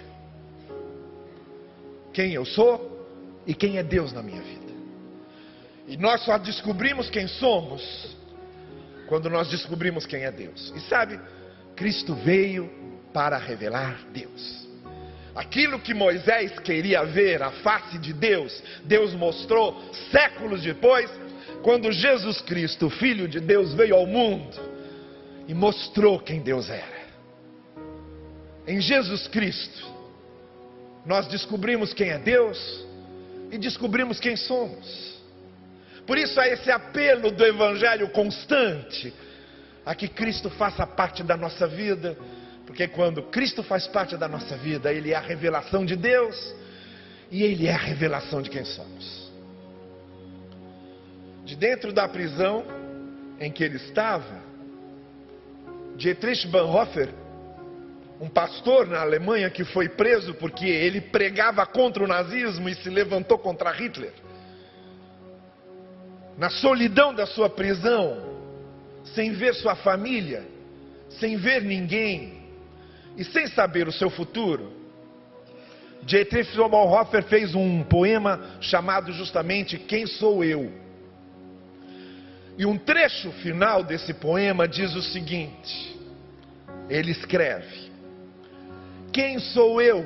quem 2.12 2.34
eu 2.34 2.44
sou 2.44 3.08
e 3.46 3.54
quem 3.54 3.78
é 3.78 3.84
Deus 3.84 4.12
na 4.12 4.24
minha 4.24 4.42
vida. 4.42 4.74
E 5.88 5.96
nós 5.96 6.22
só 6.24 6.38
descobrimos 6.40 7.10
quem 7.12 7.28
somos 7.28 8.16
quando 9.08 9.30
nós 9.30 9.48
descobrimos 9.50 10.08
quem 10.08 10.24
é 10.24 10.32
Deus. 10.32 10.74
E 10.76 10.80
sabe, 10.82 11.20
Cristo 11.76 12.16
veio 12.16 12.72
para 13.14 13.38
revelar 13.38 14.00
Deus. 14.12 14.68
Aquilo 15.36 15.80
que 15.80 15.94
Moisés 15.94 16.58
queria 16.60 17.04
ver, 17.04 17.44
a 17.44 17.52
face 17.52 18.00
de 18.00 18.14
Deus, 18.14 18.64
Deus 18.86 19.14
mostrou 19.14 19.80
séculos 20.10 20.64
depois, 20.64 21.12
quando 21.62 21.92
Jesus 21.92 22.42
Cristo, 22.42 22.90
Filho 22.90 23.28
de 23.28 23.40
Deus, 23.40 23.74
veio 23.74 23.96
ao 23.96 24.08
mundo 24.08 24.60
e 25.48 25.54
mostrou 25.54 26.20
quem 26.20 26.40
Deus 26.40 26.70
era. 26.70 27.03
Em 28.68 28.80
Jesus 28.80 29.28
Cristo, 29.28 29.92
nós 31.06 31.28
descobrimos 31.28 31.94
quem 31.94 32.10
é 32.10 32.18
Deus 32.18 32.86
e 33.52 33.58
descobrimos 33.58 34.20
quem 34.20 34.36
somos. 34.36 35.14
Por 36.06 36.18
isso 36.18 36.40
há 36.40 36.48
esse 36.48 36.72
apelo 36.72 37.32
do 37.32 37.46
Evangelho 37.46 38.10
constante 38.10 39.14
a 39.86 39.94
que 39.94 40.08
Cristo 40.08 40.50
faça 40.50 40.86
parte 40.88 41.24
da 41.24 41.36
nossa 41.36 41.68
vida 41.68 42.18
porque 42.66 42.88
quando 42.88 43.24
Cristo 43.24 43.62
faz 43.62 43.88
parte 43.88 44.18
da 44.18 44.28
nossa 44.28 44.56
vida, 44.58 44.92
Ele 44.92 45.12
é 45.12 45.16
a 45.16 45.20
revelação 45.20 45.86
de 45.86 45.96
Deus 45.96 46.56
e 47.30 47.44
Ele 47.44 47.68
é 47.68 47.74
a 47.74 47.78
revelação 47.78 48.42
de 48.42 48.50
quem 48.50 48.64
somos. 48.64 49.32
De 51.46 51.56
dentro 51.56 51.92
da 51.92 52.08
prisão 52.08 52.64
em 53.40 53.52
que 53.52 53.64
ele 53.64 53.76
estava, 53.76 54.42
Dietrich 55.98 56.48
Bonhoeffer, 56.48 57.10
um 58.24 58.30
pastor 58.30 58.88
na 58.88 59.02
Alemanha 59.02 59.50
que 59.50 59.66
foi 59.66 59.90
preso 59.90 60.34
porque 60.36 60.66
ele 60.66 61.02
pregava 61.02 61.66
contra 61.66 62.02
o 62.02 62.08
nazismo 62.08 62.70
e 62.70 62.76
se 62.76 62.90
levantou 62.90 63.38
contra 63.38 63.70
Hitler, 63.70 64.14
na 66.38 66.50
solidão 66.50 67.14
da 67.14 67.26
sua 67.26 67.50
prisão, 67.50 68.40
sem 69.14 69.34
ver 69.34 69.54
sua 69.56 69.76
família, 69.76 70.48
sem 71.20 71.36
ver 71.36 71.64
ninguém, 71.64 72.42
e 73.18 73.26
sem 73.26 73.46
saber 73.48 73.90
o 73.90 73.92
seu 73.92 74.10
futuro, 74.10 74.72
Dietrich 76.04 76.56
Bonhoeffer 76.56 77.24
fez 77.24 77.54
um 77.54 77.84
poema 77.84 78.56
chamado 78.62 79.12
justamente 79.12 79.78
Quem 79.78 80.08
Sou 80.08 80.46
Eu? 80.46 80.72
E 82.58 82.66
um 82.66 82.78
trecho 82.78 83.34
final 83.34 83.84
desse 83.84 84.14
poema 84.14 84.66
diz 84.66 84.96
o 84.96 85.02
seguinte: 85.02 86.00
ele 86.90 87.12
escreve: 87.12 87.93
Quem 89.14 89.38
sou 89.38 89.80
eu? 89.80 90.04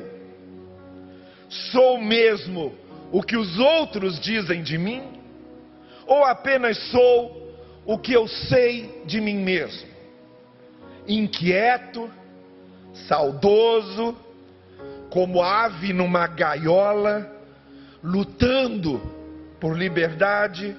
Sou 1.50 1.98
mesmo 2.00 2.76
o 3.10 3.24
que 3.24 3.38
os 3.38 3.58
outros 3.58 4.20
dizem 4.20 4.62
de 4.62 4.78
mim? 4.78 5.02
Ou 6.06 6.26
apenas 6.26 6.78
sou 6.92 7.56
o 7.86 7.98
que 7.98 8.12
eu 8.12 8.28
sei 8.28 9.02
de 9.06 9.22
mim 9.22 9.38
mesmo? 9.38 9.88
Inquieto, 11.08 12.12
saudoso, 13.08 14.14
como 15.10 15.42
ave 15.42 15.94
numa 15.94 16.28
gaiola, 16.28 17.32
lutando 18.04 19.02
por 19.58 19.78
liberdade, 19.78 20.76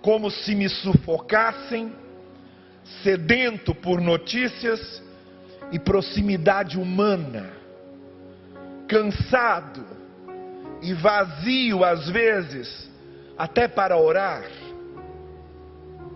como 0.00 0.30
se 0.30 0.54
me 0.54 0.68
sufocassem, 0.68 1.92
sedento 3.02 3.74
por 3.74 4.00
notícias 4.00 5.02
e 5.72 5.78
proximidade 5.78 6.78
humana, 6.78 7.50
cansado 8.88 9.84
e 10.82 10.92
vazio 10.94 11.84
às 11.84 12.08
vezes, 12.08 12.90
até 13.38 13.68
para 13.68 13.96
orar. 13.96 14.44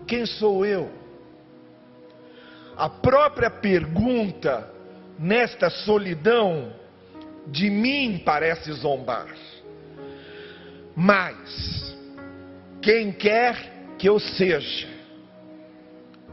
Quem 0.07 0.25
sou 0.25 0.65
eu? 0.65 0.91
A 2.77 2.89
própria 2.89 3.49
pergunta 3.49 4.69
nesta 5.17 5.69
solidão, 5.69 6.73
de 7.47 7.69
mim 7.69 8.21
parece 8.25 8.71
zombar. 8.73 9.33
Mas, 10.95 11.95
quem 12.81 13.11
quer 13.11 13.95
que 13.97 14.07
eu 14.07 14.19
seja, 14.19 14.87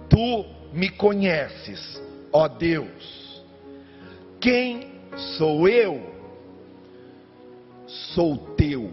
tu 0.09 0.45
me 0.73 0.89
conheces, 0.89 2.01
ó 2.33 2.49
Deus. 2.49 3.43
Quem 4.41 4.93
sou 5.37 5.69
eu? 5.69 6.11
Sou 7.87 8.37
teu. 8.57 8.91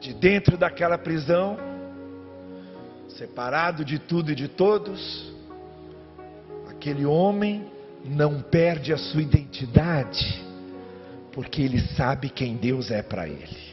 De 0.00 0.12
dentro 0.14 0.56
daquela 0.56 0.98
prisão, 0.98 1.56
separado 3.08 3.84
de 3.84 3.98
tudo 3.98 4.32
e 4.32 4.34
de 4.34 4.48
todos, 4.48 5.32
Aquele 6.82 7.06
homem 7.06 7.64
não 8.04 8.42
perde 8.42 8.92
a 8.92 8.96
sua 8.96 9.22
identidade, 9.22 10.44
porque 11.30 11.62
ele 11.62 11.78
sabe 11.94 12.28
quem 12.28 12.56
Deus 12.56 12.90
é 12.90 13.00
para 13.00 13.28
ele. 13.28 13.72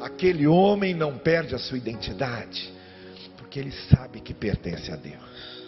Aquele 0.00 0.44
homem 0.44 0.92
não 0.92 1.16
perde 1.16 1.54
a 1.54 1.58
sua 1.58 1.78
identidade, 1.78 2.74
porque 3.52 3.60
ele 3.60 3.72
sabe 3.94 4.18
que 4.18 4.32
pertence 4.32 4.90
a 4.90 4.96
Deus. 4.96 5.62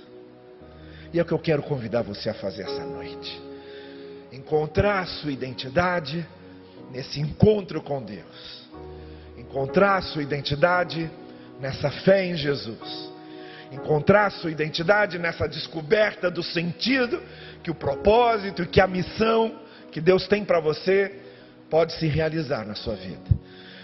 E 1.12 1.18
é 1.18 1.22
o 1.22 1.26
que 1.26 1.34
eu 1.34 1.38
quero 1.38 1.62
convidar 1.62 2.00
você 2.00 2.30
a 2.30 2.34
fazer 2.34 2.62
essa 2.62 2.82
noite. 2.82 3.42
Encontrar 4.32 5.06
sua 5.06 5.30
identidade 5.30 6.26
nesse 6.90 7.20
encontro 7.20 7.82
com 7.82 8.02
Deus. 8.02 8.66
Encontrar 9.36 10.02
sua 10.02 10.22
identidade 10.22 11.10
nessa 11.60 11.90
fé 11.90 12.24
em 12.24 12.34
Jesus 12.34 13.12
encontrar 13.72 14.30
sua 14.30 14.52
identidade 14.52 15.18
nessa 15.18 15.48
descoberta 15.48 16.30
do 16.30 16.44
sentido, 16.44 17.20
que 17.60 17.72
o 17.72 17.74
propósito, 17.74 18.64
que 18.66 18.80
a 18.80 18.86
missão 18.86 19.58
que 19.90 20.00
Deus 20.00 20.28
tem 20.28 20.44
para 20.44 20.60
você 20.60 21.20
pode 21.68 21.92
se 21.94 22.06
realizar 22.06 22.64
na 22.64 22.76
sua 22.76 22.94
vida. 22.94 23.30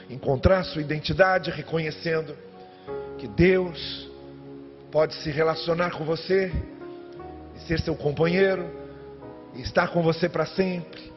Encontrar 0.09 0.63
sua 0.63 0.81
identidade 0.81 1.51
reconhecendo 1.51 2.37
que 3.21 3.29
Deus 3.29 4.09
pode 4.91 5.15
se 5.17 5.31
relacionar 5.31 5.91
com 5.91 6.07
você 6.07 6.51
e 7.55 7.61
ser 7.67 7.79
seu 7.81 7.95
companheiro 7.95 8.67
e 9.55 9.61
estar 9.61 9.89
com 9.89 10.03
você 10.03 10.27
para 10.27 10.47
sempre. 10.47 11.13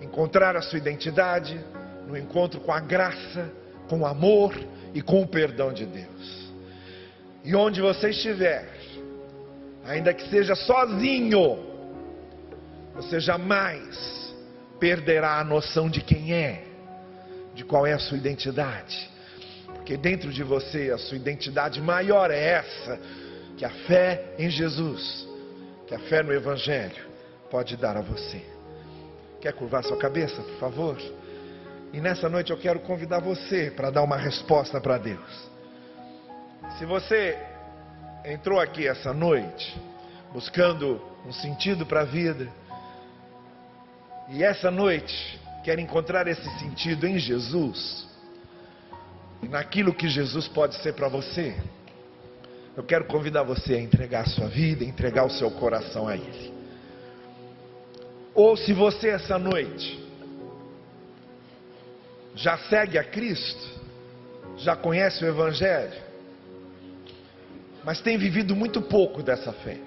Encontrar 0.00 0.54
a 0.54 0.62
sua 0.62 0.78
identidade 0.78 1.58
no 2.06 2.16
encontro 2.16 2.60
com 2.60 2.70
a 2.70 2.78
graça, 2.78 3.50
com 3.88 4.02
o 4.02 4.06
amor 4.06 4.54
e 4.94 5.02
com 5.02 5.20
o 5.20 5.26
perdão 5.26 5.72
de 5.72 5.84
Deus. 5.84 6.48
E 7.42 7.56
onde 7.56 7.80
você 7.80 8.10
estiver, 8.10 8.68
ainda 9.84 10.14
que 10.14 10.30
seja 10.30 10.54
sozinho, 10.54 11.58
você 12.94 13.18
jamais 13.18 14.32
perderá 14.78 15.40
a 15.40 15.44
noção 15.44 15.90
de 15.90 16.02
quem 16.02 16.32
é, 16.32 16.62
de 17.52 17.64
qual 17.64 17.84
é 17.84 17.94
a 17.94 17.98
sua 17.98 18.16
identidade. 18.16 19.17
Porque 19.88 19.96
dentro 19.96 20.30
de 20.30 20.42
você 20.42 20.90
a 20.90 20.98
sua 20.98 21.16
identidade 21.16 21.80
maior 21.80 22.30
é 22.30 22.38
essa, 22.38 23.00
que 23.56 23.64
a 23.64 23.70
fé 23.70 24.34
em 24.38 24.50
Jesus, 24.50 25.26
que 25.86 25.94
a 25.94 25.98
fé 25.98 26.22
no 26.22 26.30
Evangelho 26.30 27.06
pode 27.50 27.74
dar 27.74 27.96
a 27.96 28.02
você. 28.02 28.44
Quer 29.40 29.54
curvar 29.54 29.82
sua 29.82 29.96
cabeça, 29.96 30.42
por 30.42 30.58
favor? 30.58 30.98
E 31.90 32.02
nessa 32.02 32.28
noite 32.28 32.50
eu 32.50 32.58
quero 32.58 32.80
convidar 32.80 33.20
você 33.20 33.70
para 33.70 33.88
dar 33.88 34.02
uma 34.02 34.18
resposta 34.18 34.78
para 34.78 34.98
Deus. 34.98 35.48
Se 36.76 36.84
você 36.84 37.38
entrou 38.26 38.60
aqui 38.60 38.86
essa 38.86 39.14
noite 39.14 39.74
buscando 40.34 41.00
um 41.24 41.32
sentido 41.32 41.86
para 41.86 42.02
a 42.02 42.04
vida, 42.04 42.46
e 44.28 44.44
essa 44.44 44.70
noite 44.70 45.40
quer 45.64 45.78
encontrar 45.78 46.28
esse 46.28 46.44
sentido 46.58 47.06
em 47.06 47.18
Jesus, 47.18 48.06
naquilo 49.42 49.94
que 49.94 50.08
Jesus 50.08 50.48
pode 50.48 50.74
ser 50.82 50.94
para 50.94 51.08
você, 51.08 51.54
eu 52.76 52.82
quero 52.82 53.04
convidar 53.04 53.42
você 53.42 53.74
a 53.74 53.80
entregar 53.80 54.22
a 54.22 54.28
sua 54.28 54.46
vida, 54.46 54.84
entregar 54.84 55.24
o 55.24 55.30
seu 55.30 55.50
coração 55.50 56.06
a 56.06 56.16
Ele. 56.16 56.52
Ou 58.34 58.56
se 58.56 58.72
você 58.72 59.08
essa 59.08 59.38
noite 59.38 60.06
já 62.34 62.56
segue 62.56 62.96
a 62.96 63.04
Cristo, 63.04 63.68
já 64.58 64.76
conhece 64.76 65.24
o 65.24 65.28
Evangelho, 65.28 66.00
mas 67.84 68.00
tem 68.00 68.16
vivido 68.16 68.54
muito 68.54 68.80
pouco 68.80 69.22
dessa 69.22 69.52
fé. 69.52 69.78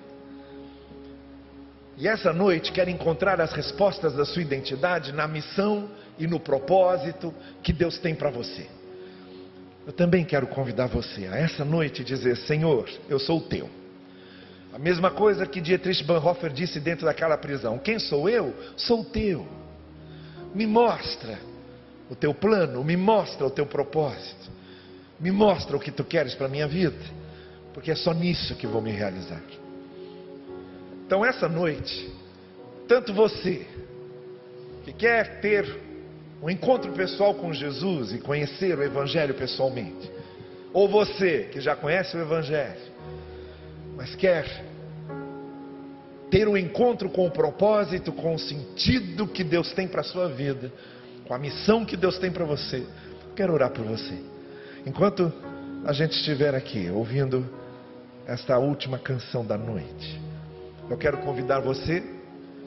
E 1.97 2.07
essa 2.07 2.33
noite 2.33 2.71
quer 2.71 2.87
encontrar 2.87 3.39
as 3.39 3.53
respostas 3.53 4.13
da 4.13 4.25
sua 4.25 4.41
identidade 4.41 5.11
na 5.11 5.27
missão 5.27 5.89
e 6.17 6.25
no 6.25 6.39
propósito 6.39 7.33
que 7.61 7.71
Deus 7.71 7.99
tem 7.99 8.15
para 8.15 8.29
você. 8.29 8.80
Eu 9.85 9.91
também 9.93 10.23
quero 10.23 10.45
convidar 10.47 10.87
você 10.87 11.25
a 11.27 11.35
essa 11.35 11.65
noite 11.65 12.03
dizer: 12.03 12.37
Senhor, 12.37 12.89
eu 13.09 13.19
sou 13.19 13.39
o 13.39 13.41
teu. 13.41 13.69
A 14.73 14.79
mesma 14.79 15.11
coisa 15.11 15.45
que 15.45 15.59
Dietrich 15.59 16.03
Bonhoeffer 16.03 16.51
disse 16.51 16.79
dentro 16.79 17.05
daquela 17.05 17.37
prisão: 17.37 17.79
Quem 17.79 17.99
sou 17.99 18.29
eu? 18.29 18.53
Sou 18.77 19.01
o 19.01 19.05
teu. 19.05 19.47
Me 20.53 20.67
mostra 20.67 21.39
o 22.09 22.15
teu 22.15 22.33
plano, 22.33 22.83
me 22.83 22.95
mostra 22.95 23.45
o 23.45 23.49
teu 23.49 23.65
propósito, 23.65 24.51
me 25.19 25.31
mostra 25.31 25.75
o 25.75 25.79
que 25.79 25.91
tu 25.91 26.03
queres 26.03 26.35
para 26.35 26.45
a 26.45 26.49
minha 26.49 26.67
vida, 26.67 26.99
porque 27.73 27.89
é 27.89 27.95
só 27.95 28.13
nisso 28.13 28.55
que 28.55 28.67
vou 28.67 28.81
me 28.81 28.91
realizar. 28.91 29.41
Então, 31.05 31.25
essa 31.25 31.47
noite, 31.49 32.09
tanto 32.87 33.13
você 33.13 33.65
que 34.83 34.93
quer 34.93 35.39
ter 35.41 35.90
um 36.41 36.49
encontro 36.49 36.91
pessoal 36.93 37.35
com 37.35 37.53
Jesus 37.53 38.13
e 38.13 38.19
conhecer 38.19 38.77
o 38.77 38.83
Evangelho 38.83 39.33
pessoalmente, 39.35 40.11
ou 40.73 40.87
você 40.87 41.49
que 41.51 41.61
já 41.61 41.75
conhece 41.75 42.17
o 42.17 42.21
Evangelho, 42.21 42.81
mas 43.95 44.15
quer 44.15 44.45
ter 46.31 46.47
um 46.47 46.57
encontro 46.57 47.09
com 47.09 47.27
o 47.27 47.31
propósito, 47.31 48.11
com 48.11 48.33
o 48.33 48.39
sentido 48.39 49.27
que 49.27 49.43
Deus 49.43 49.71
tem 49.73 49.87
para 49.87 50.01
a 50.01 50.03
sua 50.03 50.29
vida, 50.29 50.71
com 51.27 51.33
a 51.33 51.37
missão 51.37 51.85
que 51.85 51.97
Deus 51.97 52.17
tem 52.17 52.31
para 52.31 52.45
você. 52.45 52.83
Quero 53.35 53.53
orar 53.53 53.69
por 53.69 53.85
você. 53.85 54.17
Enquanto 54.85 55.31
a 55.85 55.93
gente 55.93 56.13
estiver 56.13 56.55
aqui 56.55 56.89
ouvindo 56.89 57.45
esta 58.25 58.57
última 58.57 58.97
canção 58.97 59.45
da 59.45 59.57
noite, 59.57 60.19
eu 60.89 60.97
quero 60.97 61.17
convidar 61.17 61.59
você 61.59 62.01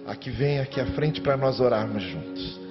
a 0.07 0.15
que 0.15 0.31
venha 0.31 0.63
aqui 0.63 0.81
à 0.81 0.87
frente 0.87 1.21
para 1.21 1.37
nós 1.37 1.59
orarmos 1.59 2.03
juntos. 2.03 2.64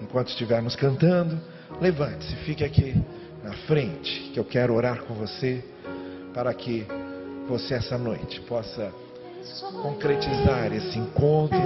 Enquanto 0.00 0.28
estivermos 0.28 0.76
cantando, 0.76 1.38
levante-se, 1.80 2.34
fique 2.44 2.64
aqui 2.64 2.94
na 3.42 3.52
frente, 3.66 4.30
que 4.32 4.38
eu 4.38 4.44
quero 4.44 4.74
orar 4.74 5.02
com 5.04 5.14
você 5.14 5.62
para 6.32 6.52
que 6.52 6.86
você 7.48 7.74
essa 7.74 7.98
noite 7.98 8.40
possa 8.42 8.92
concretizar 9.82 10.72
esse 10.72 10.98
encontro 10.98 11.58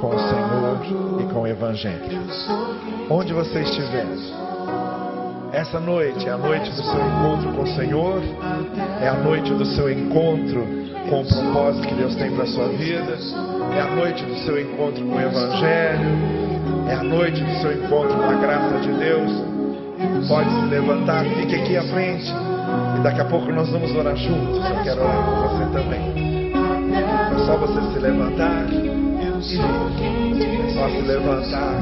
com 0.00 0.08
o 0.08 0.18
Senhor 0.18 1.20
e 1.20 1.32
com 1.32 1.42
o 1.42 1.46
Evangelho. 1.46 2.22
Onde 3.10 3.32
você 3.32 3.60
estiver, 3.60 4.06
essa 5.52 5.78
noite 5.78 6.26
é 6.26 6.32
a 6.32 6.38
noite 6.38 6.70
do 6.70 6.82
seu 6.82 7.00
encontro 7.06 7.52
com 7.52 7.62
o 7.62 7.76
Senhor, 7.76 8.22
é 9.02 9.08
a 9.08 9.14
noite 9.14 9.52
do 9.52 9.66
seu 9.66 9.90
encontro 9.90 10.87
com 11.08 11.22
o 11.22 11.26
propósito 11.26 11.88
que 11.88 11.94
Deus 11.94 12.14
tem 12.14 12.30
para 12.30 12.44
a 12.44 12.46
sua 12.46 12.68
vida, 12.68 13.18
é 13.74 13.80
a 13.80 13.90
noite 13.94 14.24
do 14.24 14.34
seu 14.44 14.60
encontro 14.60 15.04
com 15.04 15.16
o 15.16 15.20
Evangelho, 15.20 16.08
é 16.88 16.94
a 16.94 17.02
noite 17.02 17.42
do 17.42 17.54
seu 17.60 17.72
encontro 17.72 18.16
com 18.16 18.24
a 18.24 18.34
graça 18.34 18.78
de 18.80 18.92
Deus. 18.92 19.32
Pode 20.28 20.50
se 20.50 20.66
levantar, 20.66 21.24
fique 21.24 21.56
aqui 21.56 21.76
à 21.76 21.82
frente. 21.82 22.32
E 22.98 23.00
daqui 23.02 23.20
a 23.20 23.24
pouco 23.24 23.50
nós 23.50 23.68
vamos 23.70 23.94
orar 23.96 24.16
juntos. 24.16 24.56
Eu 24.56 24.82
quero 24.84 25.00
orar 25.00 25.24
com 25.24 25.48
você 25.48 25.64
também. 25.72 26.52
É 27.34 27.38
só 27.46 27.56
você 27.56 27.80
se 27.92 27.98
levantar. 27.98 28.66
É 29.16 30.74
só 30.74 30.88
se 30.88 31.00
levantar. 31.02 31.74